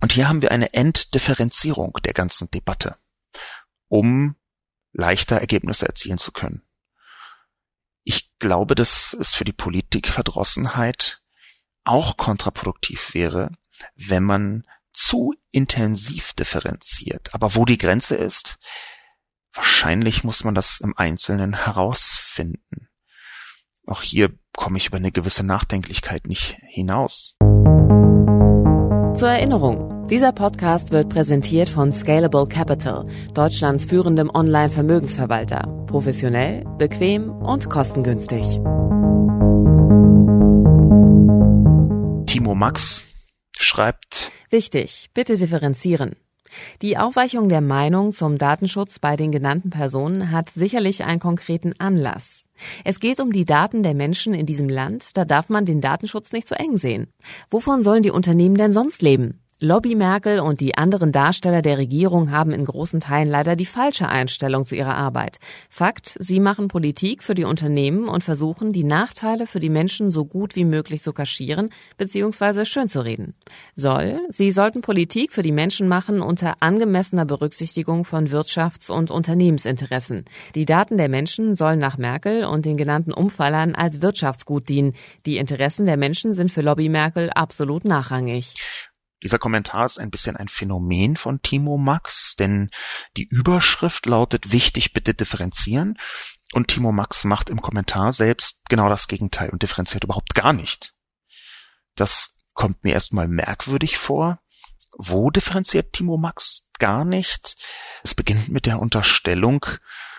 [0.00, 2.96] Und hier haben wir eine Enddifferenzierung der ganzen Debatte,
[3.88, 4.36] um
[4.92, 6.65] leichter Ergebnisse erzielen zu können.
[8.08, 11.22] Ich glaube, dass es für die Politikverdrossenheit
[11.82, 13.50] auch kontraproduktiv wäre,
[13.96, 17.34] wenn man zu intensiv differenziert.
[17.34, 18.58] Aber wo die Grenze ist,
[19.52, 22.88] wahrscheinlich muss man das im Einzelnen herausfinden.
[23.86, 27.34] Auch hier komme ich über eine gewisse Nachdenklichkeit nicht hinaus.
[29.18, 35.84] Zur Erinnerung, dieser Podcast wird präsentiert von Scalable Capital, Deutschlands führendem Online-Vermögensverwalter.
[35.86, 38.60] Professionell, bequem und kostengünstig.
[42.26, 43.02] Timo Max
[43.58, 44.30] schreibt.
[44.50, 46.14] Wichtig, bitte differenzieren.
[46.82, 52.44] Die Aufweichung der Meinung zum Datenschutz bei den genannten Personen hat sicherlich einen konkreten Anlass.
[52.84, 56.32] Es geht um die Daten der Menschen in diesem Land, da darf man den Datenschutz
[56.32, 57.12] nicht zu eng sehen.
[57.50, 59.42] Wovon sollen die Unternehmen denn sonst leben?
[59.58, 64.06] Lobby Merkel und die anderen Darsteller der Regierung haben in großen Teilen leider die falsche
[64.06, 65.38] Einstellung zu ihrer Arbeit.
[65.70, 70.26] Fakt, sie machen Politik für die Unternehmen und versuchen, die Nachteile für die Menschen so
[70.26, 72.66] gut wie möglich zu kaschieren bzw.
[72.66, 73.32] schönzureden.
[73.74, 80.26] Soll, sie sollten Politik für die Menschen machen unter angemessener Berücksichtigung von Wirtschafts- und Unternehmensinteressen.
[80.54, 84.92] Die Daten der Menschen sollen nach Merkel und den genannten Umfallern als Wirtschaftsgut dienen.
[85.24, 88.52] Die Interessen der Menschen sind für Lobby Merkel absolut nachrangig.
[89.22, 92.70] Dieser Kommentar ist ein bisschen ein Phänomen von Timo Max, denn
[93.16, 95.98] die Überschrift lautet wichtig, bitte differenzieren.
[96.52, 100.94] Und Timo Max macht im Kommentar selbst genau das Gegenteil und differenziert überhaupt gar nicht.
[101.94, 104.40] Das kommt mir erstmal merkwürdig vor.
[104.98, 107.56] Wo differenziert Timo Max gar nicht?
[108.02, 109.64] Es beginnt mit der Unterstellung,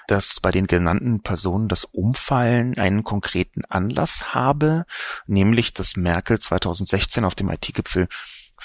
[0.08, 4.86] dass bei den genannten Personen das Umfallen einen konkreten Anlass habe,
[5.26, 8.08] nämlich dass Merkel 2016 auf dem IT-Gipfel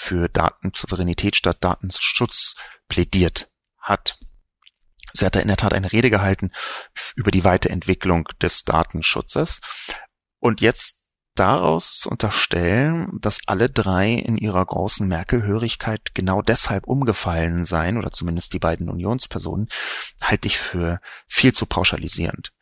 [0.02, 2.56] für Datensouveränität statt Datenschutz
[2.88, 4.18] plädiert hat.
[5.12, 6.50] Sie hat da in der Tat eine Rede gehalten
[7.14, 9.60] über die Weiterentwicklung des Datenschutzes.
[10.40, 11.04] Und jetzt
[11.36, 18.52] daraus unterstellen, dass alle drei in ihrer großen Merkel-Hörigkeit genau deshalb umgefallen seien, oder zumindest
[18.54, 19.68] die beiden Unionspersonen,
[20.20, 22.52] halte ich für viel zu pauschalisierend.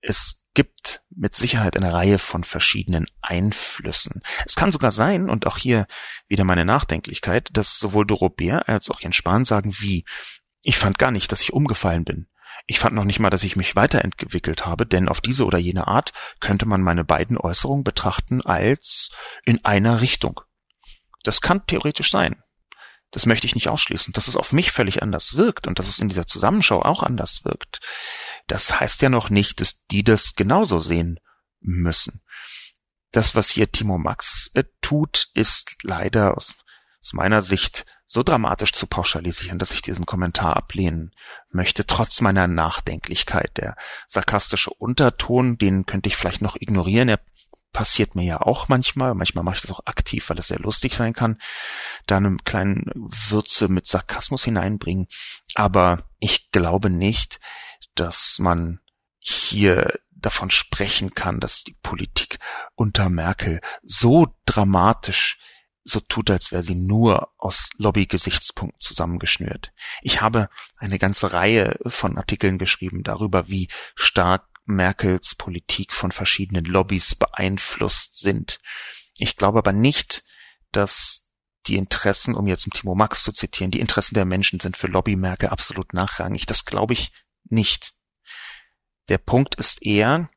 [0.00, 4.22] Es gibt mit Sicherheit eine Reihe von verschiedenen Einflüssen.
[4.46, 5.86] Es kann sogar sein, und auch hier
[6.28, 10.04] wieder meine Nachdenklichkeit, dass sowohl Doro Bär als auch Jens Spahn sagen wie,
[10.62, 12.28] ich fand gar nicht, dass ich umgefallen bin.
[12.66, 15.86] Ich fand noch nicht mal, dass ich mich weiterentwickelt habe, denn auf diese oder jene
[15.86, 19.10] Art könnte man meine beiden Äußerungen betrachten als
[19.44, 20.40] in einer Richtung.
[21.24, 22.43] Das kann theoretisch sein.
[23.14, 24.12] Das möchte ich nicht ausschließen.
[24.12, 27.44] Dass es auf mich völlig anders wirkt und dass es in dieser Zusammenschau auch anders
[27.44, 27.78] wirkt,
[28.48, 31.20] das heißt ja noch nicht, dass die das genauso sehen
[31.60, 32.24] müssen.
[33.12, 36.56] Das, was hier Timo Max äh, tut, ist leider aus,
[37.00, 41.14] aus meiner Sicht so dramatisch zu pauschalisieren, dass ich diesen Kommentar ablehnen
[41.50, 43.56] möchte, trotz meiner Nachdenklichkeit.
[43.58, 43.76] Der
[44.08, 47.08] sarkastische Unterton, den könnte ich vielleicht noch ignorieren.
[47.08, 47.20] Er
[47.74, 49.14] passiert mir ja auch manchmal.
[49.14, 51.38] Manchmal mache ich das auch aktiv, weil es sehr lustig sein kann.
[52.06, 55.08] Da eine kleine Würze mit Sarkasmus hineinbringen.
[55.54, 57.40] Aber ich glaube nicht,
[57.94, 58.80] dass man
[59.18, 62.38] hier davon sprechen kann, dass die Politik
[62.76, 65.38] unter Merkel so dramatisch
[65.86, 69.72] so tut, als wäre sie nur aus Lobby-Gesichtspunkten zusammengeschnürt.
[70.00, 76.64] Ich habe eine ganze Reihe von Artikeln geschrieben darüber, wie stark Merkels Politik von verschiedenen
[76.64, 78.60] Lobbys beeinflusst sind.
[79.18, 80.24] Ich glaube aber nicht,
[80.72, 81.28] dass
[81.66, 85.16] die Interessen, um jetzt Timo Max zu zitieren, die Interessen der Menschen sind für Lobby
[85.16, 86.46] Merkel absolut nachrangig.
[86.46, 87.12] Das glaube ich
[87.44, 87.94] nicht.
[89.08, 90.28] Der Punkt ist eher,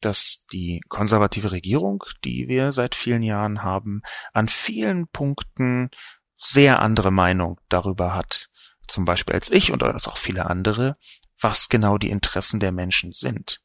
[0.00, 5.90] dass die konservative Regierung, die wir seit vielen Jahren haben, an vielen Punkten
[6.36, 8.48] sehr andere Meinung darüber hat,
[8.86, 10.98] zum Beispiel als ich und als auch viele andere,
[11.40, 13.62] was genau die Interessen der Menschen sind.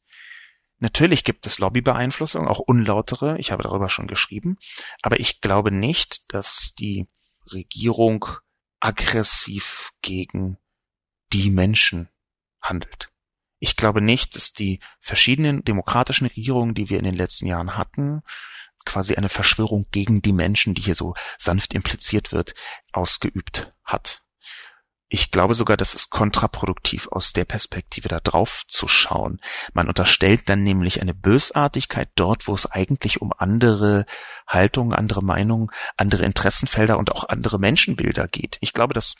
[0.79, 4.57] Natürlich gibt es Lobbybeeinflussung, auch unlautere, ich habe darüber schon geschrieben,
[5.03, 7.07] aber ich glaube nicht, dass die
[7.51, 8.25] Regierung
[8.79, 10.57] aggressiv gegen
[11.33, 12.09] die Menschen
[12.61, 13.11] handelt.
[13.59, 18.23] Ich glaube nicht, dass die verschiedenen demokratischen Regierungen, die wir in den letzten Jahren hatten,
[18.85, 22.55] quasi eine Verschwörung gegen die Menschen, die hier so sanft impliziert wird,
[22.91, 24.23] ausgeübt hat.
[25.13, 29.41] Ich glaube sogar, das ist kontraproduktiv aus der Perspektive da drauf zu schauen.
[29.73, 34.05] Man unterstellt dann nämlich eine Bösartigkeit dort, wo es eigentlich um andere
[34.47, 38.57] Haltungen, andere Meinungen, andere Interessenfelder und auch andere Menschenbilder geht.
[38.61, 39.15] Ich glaube, dass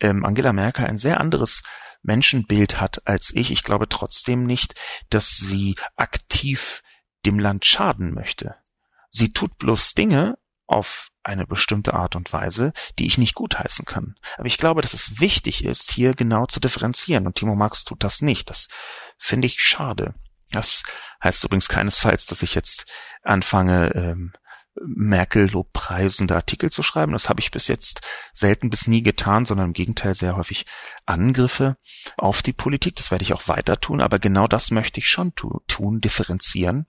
[0.00, 1.62] ähm, Angela Merkel ein sehr anderes
[2.02, 3.50] Menschenbild hat als ich.
[3.50, 4.74] Ich glaube trotzdem nicht,
[5.10, 6.82] dass sie aktiv
[7.26, 8.54] dem Land schaden möchte.
[9.10, 10.38] Sie tut bloß Dinge
[10.74, 14.16] auf eine bestimmte Art und Weise, die ich nicht gutheißen kann.
[14.36, 17.26] Aber ich glaube, dass es wichtig ist, hier genau zu differenzieren.
[17.26, 18.50] Und Timo Marx tut das nicht.
[18.50, 18.68] Das
[19.16, 20.14] finde ich schade.
[20.50, 20.82] Das
[21.22, 22.86] heißt übrigens keinesfalls, dass ich jetzt
[23.22, 24.32] anfange, ähm,
[24.84, 27.12] Merkel lobpreisende Artikel zu schreiben.
[27.12, 28.00] Das habe ich bis jetzt
[28.32, 30.66] selten bis nie getan, sondern im Gegenteil sehr häufig
[31.06, 31.76] Angriffe
[32.16, 32.96] auf die Politik.
[32.96, 36.86] Das werde ich auch weiter tun, aber genau das möchte ich schon tu tun, differenzieren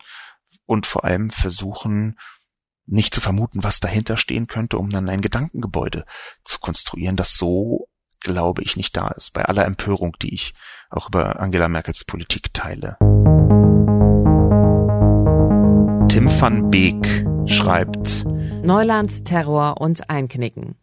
[0.66, 2.18] und vor allem versuchen,
[2.86, 6.06] nicht zu vermuten, was dahinter stehen könnte, um dann ein Gedankengebäude
[6.44, 7.88] zu konstruieren, das so,
[8.20, 10.54] glaube ich, nicht da ist, bei aller Empörung, die ich
[10.90, 12.98] auch über Angela Merkels Politik teile.
[16.10, 18.26] Tim van Beek schreibt
[18.64, 20.76] Neuland, Terror und Einknicken.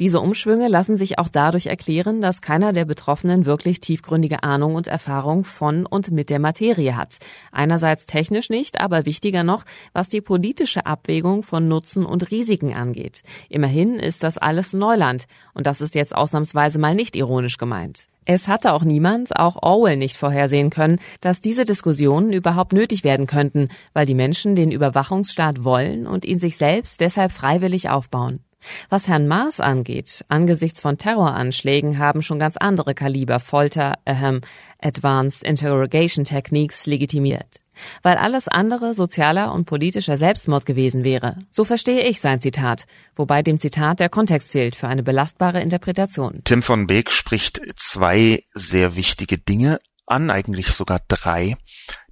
[0.00, 4.88] Diese Umschwünge lassen sich auch dadurch erklären, dass keiner der Betroffenen wirklich tiefgründige Ahnung und
[4.88, 7.18] Erfahrung von und mit der Materie hat.
[7.52, 13.22] Einerseits technisch nicht, aber wichtiger noch, was die politische Abwägung von Nutzen und Risiken angeht.
[13.48, 15.26] Immerhin ist das alles Neuland.
[15.54, 18.08] Und das ist jetzt ausnahmsweise mal nicht ironisch gemeint.
[18.26, 23.26] Es hatte auch niemand, auch Orwell nicht vorhersehen können, dass diese Diskussionen überhaupt nötig werden
[23.26, 28.40] könnten, weil die Menschen den Überwachungsstaat wollen und ihn sich selbst deshalb freiwillig aufbauen.
[28.88, 34.40] Was Herrn Maas angeht, angesichts von Terroranschlägen haben schon ganz andere Kaliber Folter, ähm,
[34.80, 37.60] Advanced Interrogation Techniques legitimiert.
[38.02, 41.38] Weil alles andere sozialer und politischer Selbstmord gewesen wäre.
[41.50, 42.86] So verstehe ich sein Zitat,
[43.16, 46.40] wobei dem Zitat der Kontext fehlt für eine belastbare Interpretation.
[46.44, 51.56] Tim von Beek spricht zwei sehr wichtige Dinge an, eigentlich sogar drei,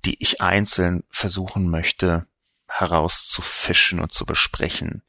[0.04, 2.26] die ich einzeln versuchen möchte
[2.68, 5.02] herauszufischen und zu besprechen.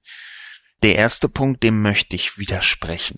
[0.83, 3.17] Der erste Punkt, dem möchte ich widersprechen.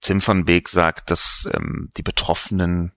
[0.00, 2.92] Tim von Beek sagt, dass ähm, die Betroffenen,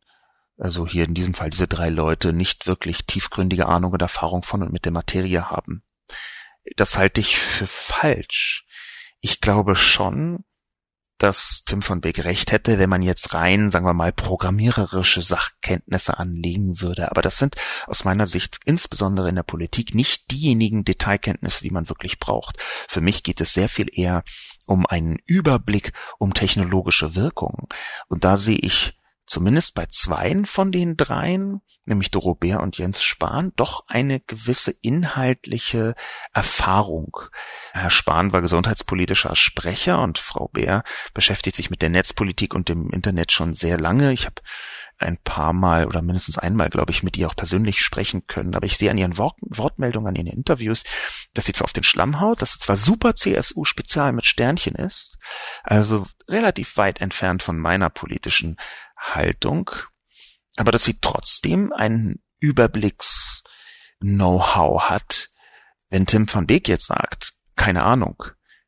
[0.56, 4.62] also hier in diesem Fall diese drei Leute, nicht wirklich tiefgründige Ahnung und Erfahrung von
[4.62, 5.84] und mit der Materie haben.
[6.76, 8.68] Das halte ich für falsch.
[9.20, 10.46] Ich glaube schon,
[11.18, 16.18] dass Tim von Beek recht hätte, wenn man jetzt rein, sagen wir mal, programmiererische Sachkenntnisse
[16.18, 17.12] anlegen würde.
[17.12, 17.56] Aber das sind
[17.88, 22.58] aus meiner Sicht insbesondere in der Politik nicht diejenigen Detailkenntnisse, die man wirklich braucht.
[22.90, 24.24] Für mich geht es sehr viel eher
[24.66, 27.68] um einen Überblick, um technologische Wirkungen.
[28.08, 28.98] Und da sehe ich
[29.34, 34.76] zumindest bei zweien von den dreien, nämlich Doro Bär und Jens Spahn, doch eine gewisse
[34.82, 35.96] inhaltliche
[36.34, 37.18] Erfahrung.
[37.72, 40.84] Herr Spahn war gesundheitspolitischer Sprecher und Frau Bär
[41.16, 44.14] beschäftigt sich mit der Netzpolitik und dem Internet schon sehr lange.
[44.14, 44.36] Ich habe
[45.00, 48.56] ein paar Mal oder mindestens einmal, glaube ich, mit ihr auch persönlich sprechen können.
[48.56, 50.84] Aber ich sehe an ihren Wort Wortmeldungen, an ihren Interviews,
[51.34, 55.18] dass sie zwar auf den Schlamm haut, dass sie zwar super CSU-Spezial mit Sternchen ist,
[55.64, 58.58] also relativ weit entfernt von meiner politischen
[59.04, 59.72] Haltung,
[60.58, 65.30] aber dass sie trotzdem einen Überblicks-Know-how hat.
[65.90, 68.24] Wenn Tim van Beek jetzt sagt, keine Ahnung,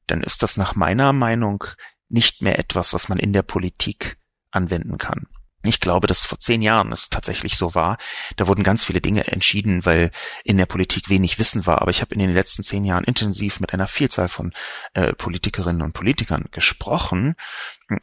[0.07, 1.63] dann ist das nach meiner Meinung
[2.09, 4.17] nicht mehr etwas, was man in der Politik
[4.51, 5.27] anwenden kann.
[5.67, 7.97] Ich glaube, dass vor zehn Jahren es tatsächlich so war.
[8.35, 10.11] Da wurden ganz viele Dinge entschieden, weil
[10.43, 11.81] in der Politik wenig Wissen war.
[11.81, 14.53] Aber ich habe in den letzten zehn Jahren intensiv mit einer Vielzahl von
[14.93, 17.35] äh, Politikerinnen und Politikern gesprochen.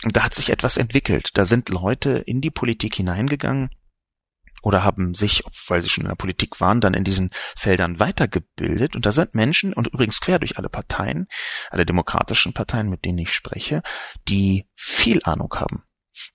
[0.04, 1.30] Da hat sich etwas entwickelt.
[1.34, 3.70] Da sind Leute in die Politik hineingegangen,
[4.62, 8.94] oder haben sich, weil sie schon in der Politik waren, dann in diesen Feldern weitergebildet.
[8.94, 11.26] Und da sind Menschen, und übrigens quer durch alle Parteien,
[11.70, 13.82] alle demokratischen Parteien, mit denen ich spreche,
[14.28, 15.82] die viel Ahnung haben,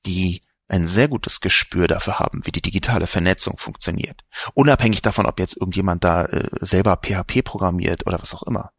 [0.06, 4.24] die ein sehr gutes Gespür dafür haben, wie die digitale Vernetzung funktioniert.
[4.54, 8.72] Unabhängig davon, ob jetzt irgendjemand da äh, selber PHP programmiert oder was auch immer.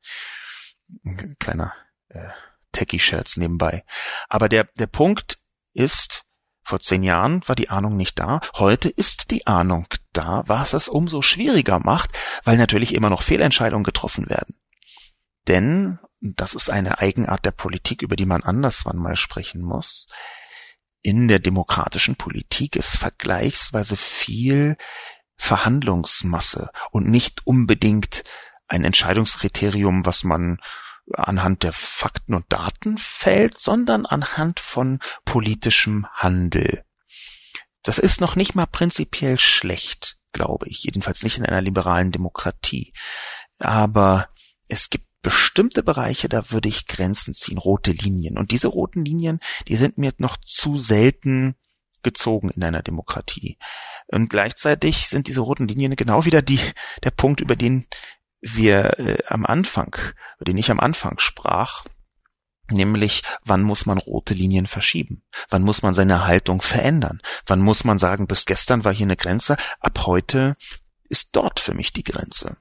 [1.39, 1.73] Kleiner
[2.09, 2.29] äh,
[2.73, 3.85] Techie-Scherz nebenbei.
[4.29, 5.39] Aber der, der Punkt
[5.73, 6.25] ist,
[6.63, 10.89] vor zehn Jahren war die Ahnung nicht da, heute ist die Ahnung da, was es
[10.89, 14.61] umso schwieriger macht, weil natürlich immer noch Fehlentscheidungen getroffen werden.
[15.47, 20.09] Denn, das ist eine Eigenart der Politik, über die man anderswann mal sprechen muss,
[21.03, 24.77] in der demokratischen Politik ist vergleichsweise viel
[25.37, 28.25] Verhandlungsmasse und nicht unbedingt
[28.67, 30.59] ein Entscheidungskriterium, was man
[31.13, 36.85] anhand der Fakten und Daten fällt, sondern anhand von politischem Handel.
[37.83, 42.93] Das ist noch nicht mal prinzipiell schlecht, glaube ich, jedenfalls nicht in einer liberalen Demokratie.
[43.59, 44.29] Aber
[44.69, 48.39] es gibt bestimmte Bereiche, da würde ich Grenzen ziehen, rote Linien.
[48.39, 51.57] Und diese roten Linien, die sind mir noch zu selten
[52.03, 53.59] gezogen in einer Demokratie.
[54.07, 56.61] Und gleichzeitig sind diese roten Linien genau wieder die,
[57.03, 57.87] der Punkt, über den
[58.41, 59.97] wir äh, am Anfang,
[60.37, 61.85] über den ich am Anfang sprach,
[62.71, 65.25] nämlich wann muss man rote Linien verschieben?
[65.49, 67.21] Wann muss man seine Haltung verändern?
[67.47, 70.55] Wann muss man sagen, bis gestern war hier eine Grenze, ab heute
[71.09, 72.59] ist dort für mich die Grenze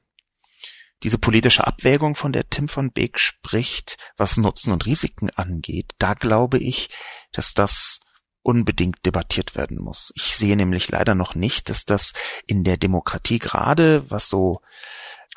[1.03, 6.13] diese politische Abwägung, von der Tim von Beek spricht, was Nutzen und Risiken angeht, da
[6.13, 6.89] glaube ich,
[7.31, 7.99] dass das
[8.41, 10.11] unbedingt debattiert werden muss.
[10.15, 12.13] Ich sehe nämlich leider noch nicht, dass das
[12.45, 14.61] in der Demokratie gerade, was so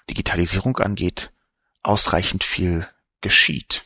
[0.09, 1.33] Digitalisierung angeht,
[1.83, 2.89] ausreichend viel
[3.21, 3.83] geschieht.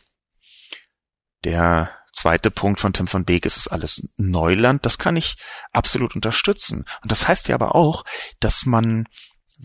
[1.45, 4.87] Der zweite Punkt von Tim von Beek ist es alles Neuland.
[4.87, 5.37] Das kann ich
[5.73, 6.85] absolut unterstützen.
[7.03, 8.05] Und das heißt ja aber auch,
[8.41, 9.07] dass man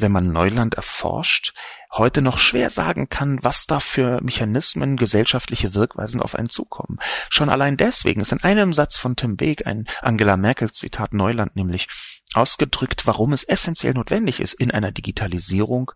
[0.01, 1.53] wenn man Neuland erforscht,
[1.91, 6.99] heute noch schwer sagen kann, was da für Mechanismen, gesellschaftliche Wirkweisen auf einen zukommen.
[7.29, 11.55] Schon allein deswegen ist in einem Satz von Tim Beek ein Angela Merkel Zitat Neuland
[11.55, 11.87] nämlich
[12.33, 15.91] ausgedrückt, warum es essentiell notwendig ist, in einer Digitalisierung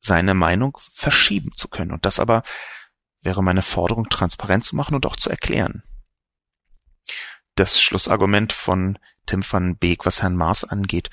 [0.00, 1.92] seine Meinung verschieben zu können.
[1.92, 2.42] Und das aber
[3.22, 5.82] wäre meine Forderung, transparent zu machen und auch zu erklären.
[7.54, 11.10] Das Schlussargument von Tim van Beek, was Herrn Maas angeht,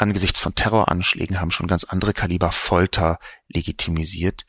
[0.00, 4.46] angesichts von Terroranschlägen haben schon ganz andere Kaliber Folter legitimisiert,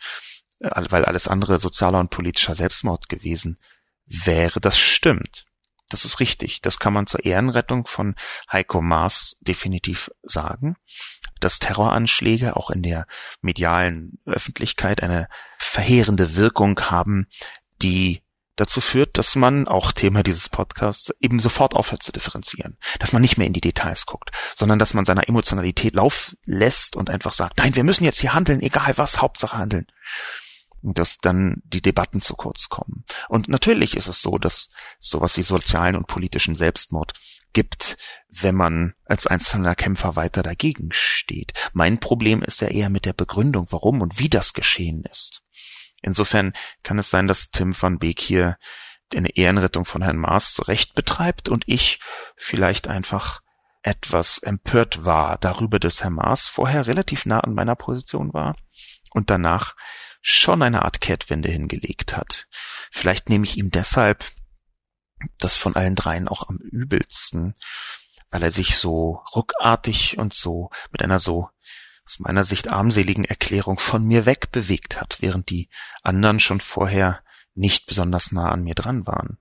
[0.59, 3.57] äh, weil alles andere sozialer und politischer Selbstmord gewesen
[4.05, 4.59] wäre.
[4.59, 5.45] Das stimmt.
[5.89, 6.61] Das ist richtig.
[6.61, 8.15] Das kann man zur Ehrenrettung von
[8.51, 10.77] Heiko Maas definitiv sagen,
[11.41, 13.07] dass Terroranschläge auch in der
[13.41, 15.27] medialen Öffentlichkeit eine
[15.57, 17.27] verheerende Wirkung haben,
[17.81, 18.21] die
[18.61, 22.77] dazu führt, dass man, auch Thema dieses Podcasts, eben sofort aufhört zu differenzieren.
[22.99, 26.95] Dass man nicht mehr in die Details guckt, sondern dass man seiner Emotionalität Lauf lässt
[26.95, 29.87] und einfach sagt, nein, wir müssen jetzt hier handeln, egal was, Hauptsache handeln
[30.83, 33.05] dass dann die Debatten zu kurz kommen.
[33.29, 37.13] Und natürlich ist es so, dass sowas wie sozialen und politischen Selbstmord
[37.53, 37.97] gibt,
[38.29, 41.53] wenn man als einzelner Kämpfer weiter dagegen steht.
[41.73, 45.43] Mein Problem ist ja eher mit der Begründung, warum und wie das geschehen ist.
[46.01, 48.57] Insofern kann es sein, dass Tim van Beek hier
[49.15, 51.99] eine Ehrenrettung von Herrn Maas zurecht betreibt und ich
[52.37, 53.41] vielleicht einfach
[53.83, 58.55] etwas empört war darüber, dass Herr Maas vorher relativ nah an meiner Position war
[59.11, 59.75] und danach
[60.21, 62.47] schon eine Art Kehrtwende hingelegt hat.
[62.91, 64.23] Vielleicht nehme ich ihm deshalb
[65.39, 67.55] das von allen dreien auch am übelsten,
[68.29, 71.49] weil er sich so ruckartig und so mit einer so
[72.11, 75.69] aus meiner Sicht armseligen Erklärung von mir wegbewegt hat, während die
[76.03, 77.21] anderen schon vorher
[77.55, 79.37] nicht besonders nah an mir dran waren.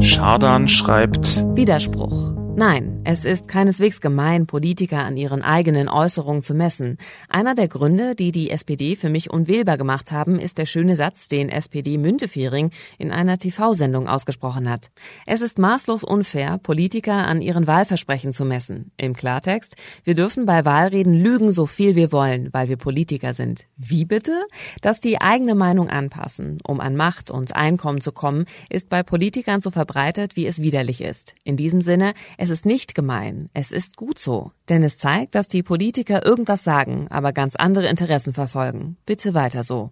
[0.00, 2.41] Schardan schreibt Widerspruch.
[2.54, 6.98] Nein, es ist keineswegs gemein, Politiker an ihren eigenen Äußerungen zu messen.
[7.30, 11.28] Einer der Gründe, die die SPD für mich unwählbar gemacht haben, ist der schöne Satz,
[11.28, 14.90] den SPD Müntefering in einer TV-Sendung ausgesprochen hat.
[15.24, 18.92] Es ist maßlos unfair, Politiker an ihren Wahlversprechen zu messen.
[18.98, 23.64] Im Klartext, wir dürfen bei Wahlreden lügen, so viel wir wollen, weil wir Politiker sind.
[23.78, 24.44] Wie bitte?
[24.82, 29.62] Dass die eigene Meinung anpassen, um an Macht und Einkommen zu kommen, ist bei Politikern
[29.62, 31.34] so verbreitet, wie es widerlich ist.
[31.44, 32.12] In diesem Sinne,
[32.42, 36.64] es ist nicht gemein, es ist gut so, denn es zeigt, dass die Politiker irgendwas
[36.64, 38.96] sagen, aber ganz andere Interessen verfolgen.
[39.06, 39.90] Bitte weiter so.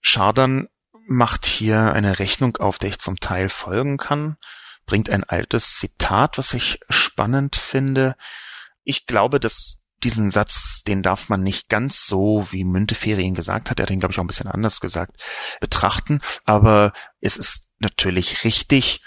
[0.00, 0.66] Schadern
[1.06, 4.36] macht hier eine Rechnung auf, der ich zum Teil folgen kann,
[4.84, 8.16] bringt ein altes Zitat, was ich spannend finde.
[8.82, 13.78] Ich glaube, dass diesen Satz, den darf man nicht ganz so, wie Münteferien gesagt hat,
[13.78, 15.22] er hat ihn, glaube ich, auch ein bisschen anders gesagt,
[15.60, 16.20] betrachten.
[16.46, 19.02] Aber es ist natürlich richtig,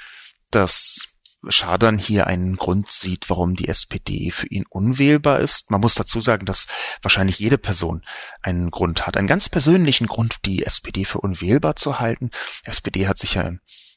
[0.50, 1.15] dass
[1.50, 5.72] Schadern hier einen Grund sieht, warum die SPD für ihn unwählbar ist.
[5.72, 6.68] Man muss dazu sagen, dass
[7.02, 8.04] wahrscheinlich jede Person
[8.42, 12.32] einen Grund hat, einen ganz persönlichen Grund, die SPD für unwählbar zu halten.
[12.66, 13.52] Die SPD hat sich ja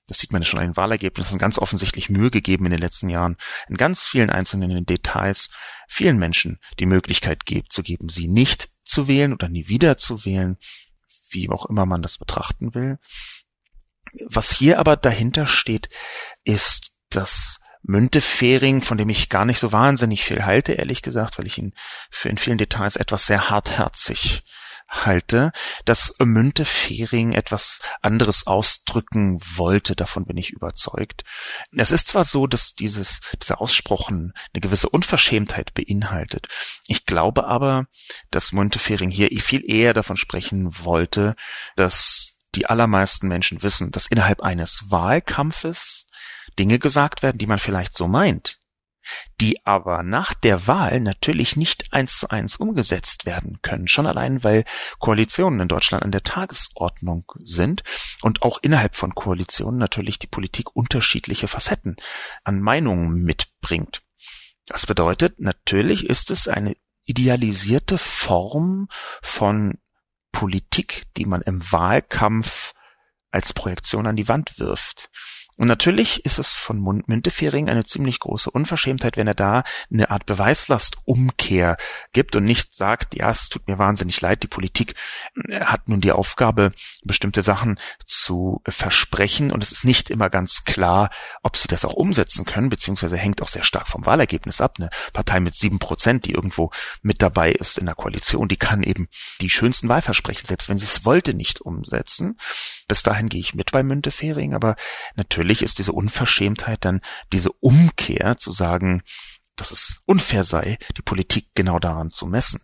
[0.08, 3.10] das sieht man ja schon an den Wahlergebnissen, ganz offensichtlich Mühe gegeben in den letzten
[3.10, 3.36] Jahren,
[3.68, 5.50] in ganz vielen einzelnen Details
[5.86, 10.56] vielen Menschen die Möglichkeit zu geben, sie nicht zu wählen oder nie wieder zu wählen,
[11.30, 12.98] wie auch immer man das betrachten will.
[14.30, 15.90] Was hier aber dahinter steht,
[16.42, 21.46] ist das Müntefering, von dem ich gar nicht so wahnsinnig viel halte, ehrlich gesagt, weil
[21.46, 21.72] ich ihn
[22.10, 24.42] für in vielen Details etwas sehr hartherzig
[24.88, 25.52] halte,
[25.84, 31.24] dass Müntefering etwas anderes ausdrücken wollte, davon bin ich überzeugt.
[31.76, 36.48] Es ist zwar so, dass dieses, dieser Ausspruch eine gewisse Unverschämtheit beinhaltet.
[36.86, 37.86] Ich glaube aber,
[38.30, 41.36] dass Müntefering hier viel eher davon sprechen wollte,
[41.76, 46.07] dass die allermeisten Menschen wissen, dass innerhalb eines Wahlkampfes
[46.58, 48.60] Dinge gesagt werden, die man vielleicht so meint,
[49.40, 54.44] die aber nach der Wahl natürlich nicht eins zu eins umgesetzt werden können, schon allein
[54.44, 54.64] weil
[54.98, 57.82] Koalitionen in Deutschland an der Tagesordnung sind
[58.22, 61.96] und auch innerhalb von Koalitionen natürlich die Politik unterschiedliche Facetten
[62.44, 64.02] an Meinungen mitbringt.
[64.66, 68.88] Das bedeutet, natürlich ist es eine idealisierte Form
[69.22, 69.78] von
[70.30, 72.74] Politik, die man im Wahlkampf
[73.30, 75.10] als Projektion an die Wand wirft.
[75.58, 80.24] Und natürlich ist es von Müntefering eine ziemlich große Unverschämtheit, wenn er da eine Art
[80.24, 81.76] Beweislastumkehr
[82.12, 84.94] gibt und nicht sagt, ja, es tut mir wahnsinnig leid, die Politik
[85.48, 86.70] äh, hat nun die Aufgabe,
[87.02, 91.10] bestimmte Sachen zu versprechen und es ist nicht immer ganz klar,
[91.42, 94.76] ob sie das auch umsetzen können, beziehungsweise hängt auch sehr stark vom Wahlergebnis ab.
[94.78, 96.70] Eine Partei mit sieben Prozent, die irgendwo
[97.02, 99.08] mit dabei ist in der Koalition, die kann eben
[99.40, 102.38] die schönsten Wahlversprechen, selbst wenn sie es wollte, nicht umsetzen.
[102.86, 104.76] Bis dahin gehe ich mit bei Müntefering, aber
[105.16, 107.00] natürlich natürlich ist diese Unverschämtheit dann
[107.32, 109.02] diese Umkehr zu sagen,
[109.56, 112.60] dass es unfair sei, die Politik genau daran zu messen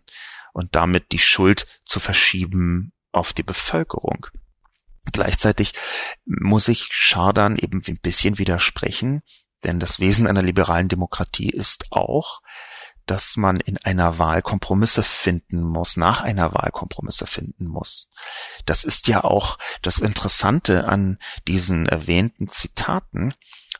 [0.53, 4.27] und damit die Schuld zu verschieben auf die Bevölkerung.
[5.11, 5.73] Gleichzeitig
[6.25, 9.23] muss ich Schadern eben ein bisschen widersprechen,
[9.63, 12.41] denn das Wesen einer liberalen Demokratie ist auch,
[13.05, 18.09] dass man in einer Wahl Kompromisse finden muss, nach einer Wahl Kompromisse finden muss.
[18.65, 23.33] Das ist ja auch das Interessante an diesen erwähnten Zitaten,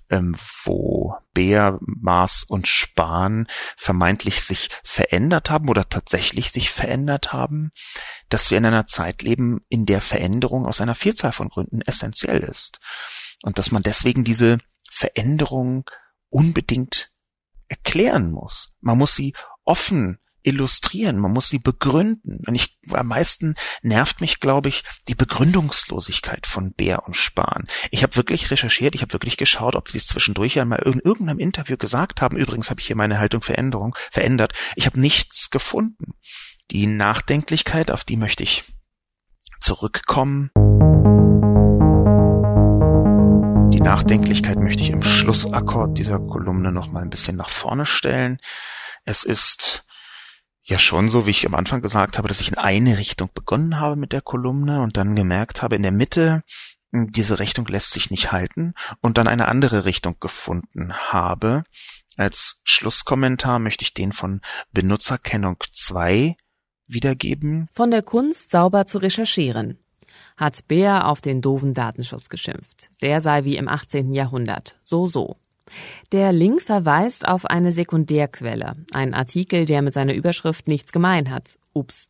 [0.09, 7.71] ähm, wo Beer, Maas und Spahn vermeintlich sich verändert haben oder tatsächlich sich verändert haben,
[8.30, 12.43] dass wir in einer Zeit leben, in der Veränderung aus einer Vielzahl von Gründen essentiell
[12.43, 12.80] ist.
[13.43, 14.59] Und dass man deswegen diese
[14.89, 15.89] Veränderung
[16.30, 17.11] unbedingt
[17.68, 18.76] erklären muss.
[18.82, 22.43] Man muss sie offen illustrieren, man muss sie begründen.
[22.45, 27.68] Und ich, am meisten nervt mich, glaube ich, die Begründungslosigkeit von Bär und Spahn.
[27.89, 31.39] Ich habe wirklich recherchiert, ich habe wirklich geschaut, ob sie es zwischendurch einmal in irgendeinem
[31.39, 32.38] Interview gesagt haben.
[32.38, 34.53] Übrigens habe ich hier meine Haltung Veränderung verändert.
[34.76, 36.13] Ich habe nichts gefunden.
[36.72, 38.63] Die Nachdenklichkeit, auf die möchte ich
[39.59, 40.51] zurückkommen.
[43.86, 48.40] Nachdenklichkeit möchte ich im Schlussakkord dieser Kolumne noch mal ein bisschen nach vorne stellen.
[49.04, 49.86] Es ist
[50.64, 53.80] ja schon so, wie ich am Anfang gesagt habe, dass ich in eine Richtung begonnen
[53.80, 56.42] habe mit der Kolumne und dann gemerkt habe, in der Mitte,
[56.94, 61.64] hm, diese Richtung lässt sich nicht halten und dann eine andere Richtung gefunden habe.
[62.18, 66.36] Als Schlusskommentar möchte ich den von Benutzerkennung 2
[66.88, 67.68] wiedergeben.
[67.72, 69.85] Von der Kunst sauber zu recherchieren.
[70.38, 72.90] Hat Bär auf den doofen Datenschutz geschimpft.
[73.02, 74.14] Der sei wie im 18.
[74.14, 74.78] Jahrhundert.
[74.84, 75.36] So, so.
[76.12, 81.58] Der Link verweist auf eine Sekundärquelle, ein Artikel, der mit seiner Überschrift nichts gemein hat.
[81.74, 82.10] Ups.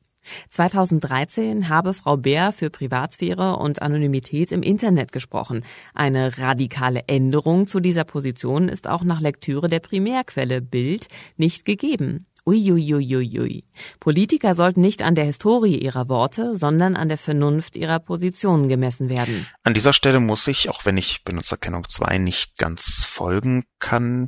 [0.50, 5.62] 2013 habe Frau Bär für Privatsphäre und Anonymität im Internet gesprochen.
[5.94, 11.08] Eine radikale Änderung zu dieser Position ist auch nach Lektüre der Primärquelle Bild
[11.38, 12.26] nicht gegeben.
[12.46, 13.64] Uiuiuiui.
[14.00, 19.10] Politiker sollten nicht an der Historie ihrer Worte, sondern an der Vernunft ihrer Positionen gemessen
[19.10, 19.48] werden.
[19.64, 24.28] An dieser Stelle muss ich, auch wenn ich Benutzerkennung 2 nicht ganz folgen kann,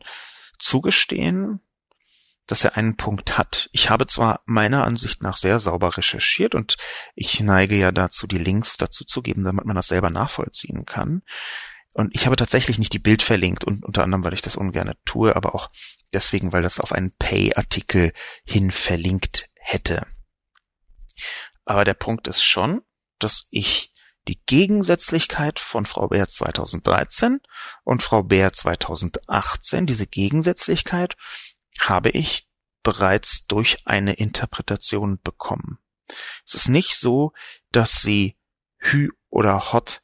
[0.57, 1.61] zugestehen,
[2.47, 3.69] dass er einen Punkt hat.
[3.73, 6.77] Ich habe zwar meiner Ansicht nach sehr sauber recherchiert und
[7.13, 11.21] ich neige ja dazu, die Links dazu zu geben, damit man das selber nachvollziehen kann.
[11.97, 14.93] Und ich habe tatsächlich nicht die Bild verlinkt und unter anderem, weil ich das ungern
[15.03, 15.71] tue, aber auch
[16.13, 18.13] deswegen, weil das auf einen Pay-Artikel
[18.45, 20.05] hin verlinkt hätte.
[21.65, 22.83] Aber der Punkt ist schon,
[23.17, 23.91] dass ich
[24.27, 27.39] die Gegensätzlichkeit von Frau Bär 2013
[27.83, 31.17] und Frau Bär 2018, diese Gegensätzlichkeit
[31.79, 32.47] habe ich
[32.83, 35.79] bereits durch eine Interpretation bekommen.
[36.45, 37.33] Es ist nicht so,
[37.71, 38.37] dass sie
[38.77, 40.03] Hü oder Hot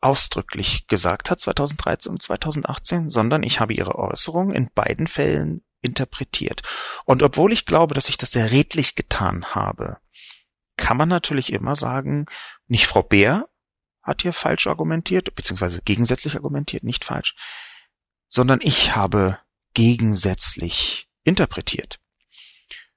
[0.00, 6.62] ausdrücklich gesagt hat 2013 und 2018, sondern ich habe ihre Äußerungen in beiden Fällen interpretiert.
[7.04, 9.98] Und obwohl ich glaube, dass ich das sehr redlich getan habe,
[10.76, 12.26] kann man natürlich immer sagen,
[12.66, 13.48] nicht Frau Bär
[14.02, 17.34] hat hier falsch argumentiert, beziehungsweise gegensätzlich argumentiert, nicht falsch,
[18.28, 19.38] sondern ich habe
[19.74, 22.00] gegensätzlich interpretiert.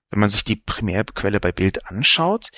[0.10, 2.49] Wenn man sich die Primärquelle bei Bild anschaut,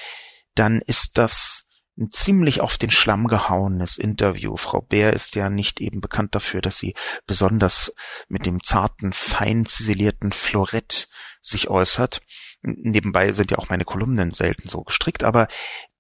[0.56, 1.66] dann ist das
[1.98, 4.58] ein ziemlich auf den Schlamm gehauenes Interview.
[4.58, 6.96] Frau Bär ist ja nicht eben bekannt dafür, dass sie
[7.28, 7.94] besonders
[8.28, 11.08] mit dem zarten, fein ziselierten Florett
[11.42, 12.22] sich äußert.
[12.62, 15.48] Nebenbei sind ja auch meine Kolumnen selten so gestrickt, aber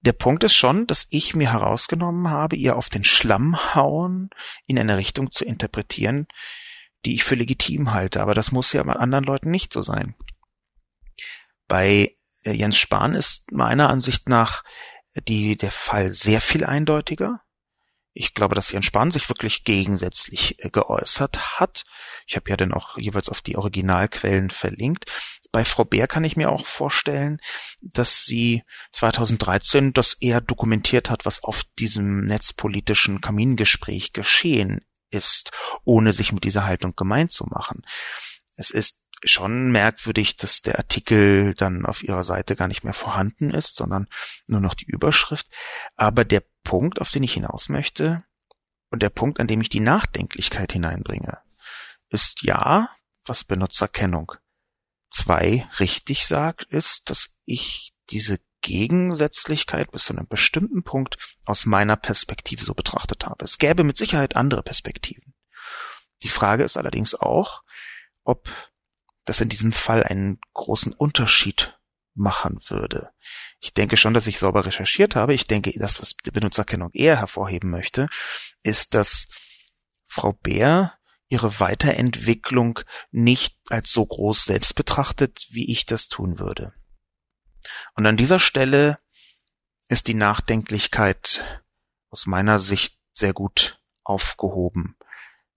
[0.01, 4.29] der Punkt ist schon, dass ich mir herausgenommen habe, ihr auf den Schlamm hauen
[4.65, 6.27] in eine Richtung zu interpretieren,
[7.05, 8.21] die ich für legitim halte.
[8.21, 10.15] Aber das muss ja bei anderen Leuten nicht so sein.
[11.67, 14.63] Bei äh, Jens Spahn ist meiner Ansicht nach
[15.27, 17.41] die, der Fall sehr viel eindeutiger.
[18.15, 21.85] Ich glaube, dass Jens Spahn sich wirklich gegensätzlich äh, geäußert hat.
[22.27, 25.11] Ich habe ja dann auch jeweils auf die Originalquellen verlinkt.
[25.51, 27.39] Bei Frau Bär kann ich mir auch vorstellen,
[27.81, 35.51] dass sie 2013 das eher dokumentiert hat, was auf diesem netzpolitischen Kamingespräch geschehen ist,
[35.83, 37.83] ohne sich mit dieser Haltung gemein zu machen.
[38.55, 43.51] Es ist schon merkwürdig, dass der Artikel dann auf ihrer Seite gar nicht mehr vorhanden
[43.51, 44.07] ist, sondern
[44.47, 45.47] nur noch die Überschrift.
[45.95, 48.23] Aber der Punkt, auf den ich hinaus möchte,
[48.89, 51.39] und der Punkt, an dem ich die Nachdenklichkeit hineinbringe,
[52.09, 52.89] ist ja,
[53.25, 54.33] was Benutzerkennung
[55.09, 61.95] 2 richtig sagt, ist, dass ich diese Gegensätzlichkeit bis zu einem bestimmten Punkt aus meiner
[61.95, 63.43] Perspektive so betrachtet habe.
[63.43, 65.33] Es gäbe mit Sicherheit andere Perspektiven.
[66.21, 67.63] Die Frage ist allerdings auch,
[68.23, 68.47] ob
[69.25, 71.77] das in diesem Fall einen großen Unterschied
[72.15, 73.09] machen würde.
[73.59, 75.33] Ich denke schon, dass ich sauber recherchiert habe.
[75.33, 78.07] Ich denke, das, was die Benutzerkennung eher hervorheben möchte,
[78.61, 79.29] ist, dass
[80.05, 80.93] Frau Bär
[81.27, 86.73] ihre Weiterentwicklung nicht als so groß selbst betrachtet, wie ich das tun würde.
[87.95, 88.99] Und an dieser Stelle
[89.87, 91.65] ist die Nachdenklichkeit
[92.09, 94.95] aus meiner Sicht sehr gut aufgehoben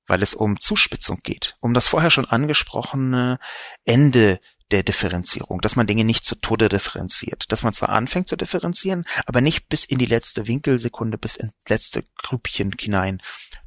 [0.06, 3.38] weil es um Zuspitzung geht, um das vorher schon angesprochene
[3.84, 4.40] Ende
[4.70, 9.04] der Differenzierung, dass man Dinge nicht zu Tode differenziert, dass man zwar anfängt zu differenzieren,
[9.26, 13.22] aber nicht bis in die letzte Winkelsekunde, bis ins letzte Grübchen hinein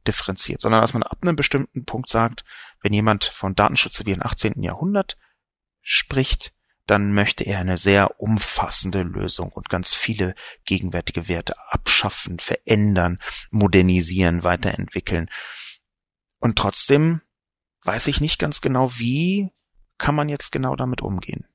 [0.06, 2.44] differenziert, sondern dass man ab einem bestimmten Punkt sagt,
[2.82, 4.62] wenn jemand von Datenschutz wie im 18.
[4.62, 5.18] Jahrhundert
[5.82, 6.54] spricht,
[6.86, 10.34] dann möchte er eine sehr umfassende Lösung und ganz viele
[10.66, 13.20] gegenwärtige Werte abschaffen, verändern,
[13.52, 15.30] modernisieren, weiterentwickeln.
[16.40, 17.22] Und trotzdem
[17.84, 19.52] weiß ich nicht ganz genau, wie
[19.98, 21.48] kann man jetzt genau damit umgehen.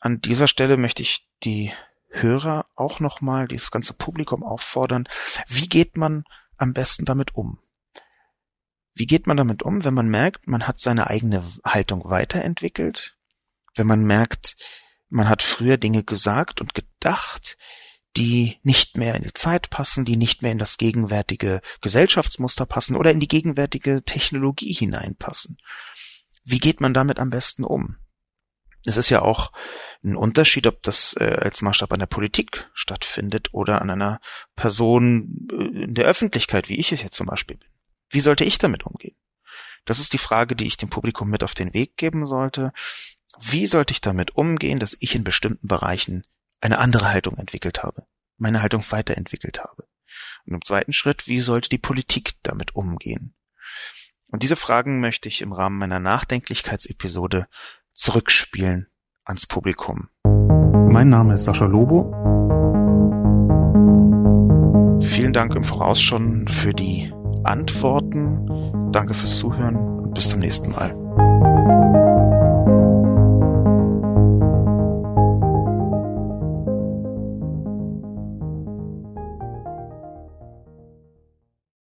[0.00, 1.72] An dieser Stelle möchte ich die
[2.08, 5.08] Hörer auch nochmal, dieses ganze Publikum auffordern,
[5.46, 6.24] wie geht man
[6.56, 7.60] am besten damit um?
[8.94, 13.16] Wie geht man damit um, wenn man merkt, man hat seine eigene Haltung weiterentwickelt,
[13.76, 14.56] wenn man merkt,
[15.08, 17.56] man hat früher Dinge gesagt und gedacht,
[18.16, 22.96] die nicht mehr in die Zeit passen, die nicht mehr in das gegenwärtige Gesellschaftsmuster passen
[22.96, 25.58] oder in die gegenwärtige Technologie hineinpassen.
[26.44, 27.96] Wie geht man damit am besten um?
[28.86, 29.52] Es ist ja auch
[30.02, 34.20] ein Unterschied, ob das äh, als Maßstab an der Politik stattfindet oder an einer
[34.56, 37.68] Person äh, in der Öffentlichkeit, wie ich es jetzt zum Beispiel bin.
[38.08, 39.16] Wie sollte ich damit umgehen?
[39.84, 42.72] Das ist die Frage, die ich dem Publikum mit auf den Weg geben sollte.
[43.38, 46.24] Wie sollte ich damit umgehen, dass ich in bestimmten Bereichen
[46.60, 48.06] eine andere Haltung entwickelt habe,
[48.36, 49.86] meine Haltung weiterentwickelt habe?
[50.46, 53.34] Und im zweiten Schritt, wie sollte die Politik damit umgehen?
[54.28, 57.48] Und diese Fragen möchte ich im Rahmen meiner Nachdenklichkeitsepisode
[57.92, 58.88] zurückspielen
[59.24, 60.08] ans Publikum.
[60.24, 62.10] Mein Name ist Sascha Lobo.
[65.02, 67.12] Vielen Dank im Voraus schon für die
[67.44, 68.90] Antworten.
[68.92, 70.94] Danke fürs Zuhören und bis zum nächsten Mal.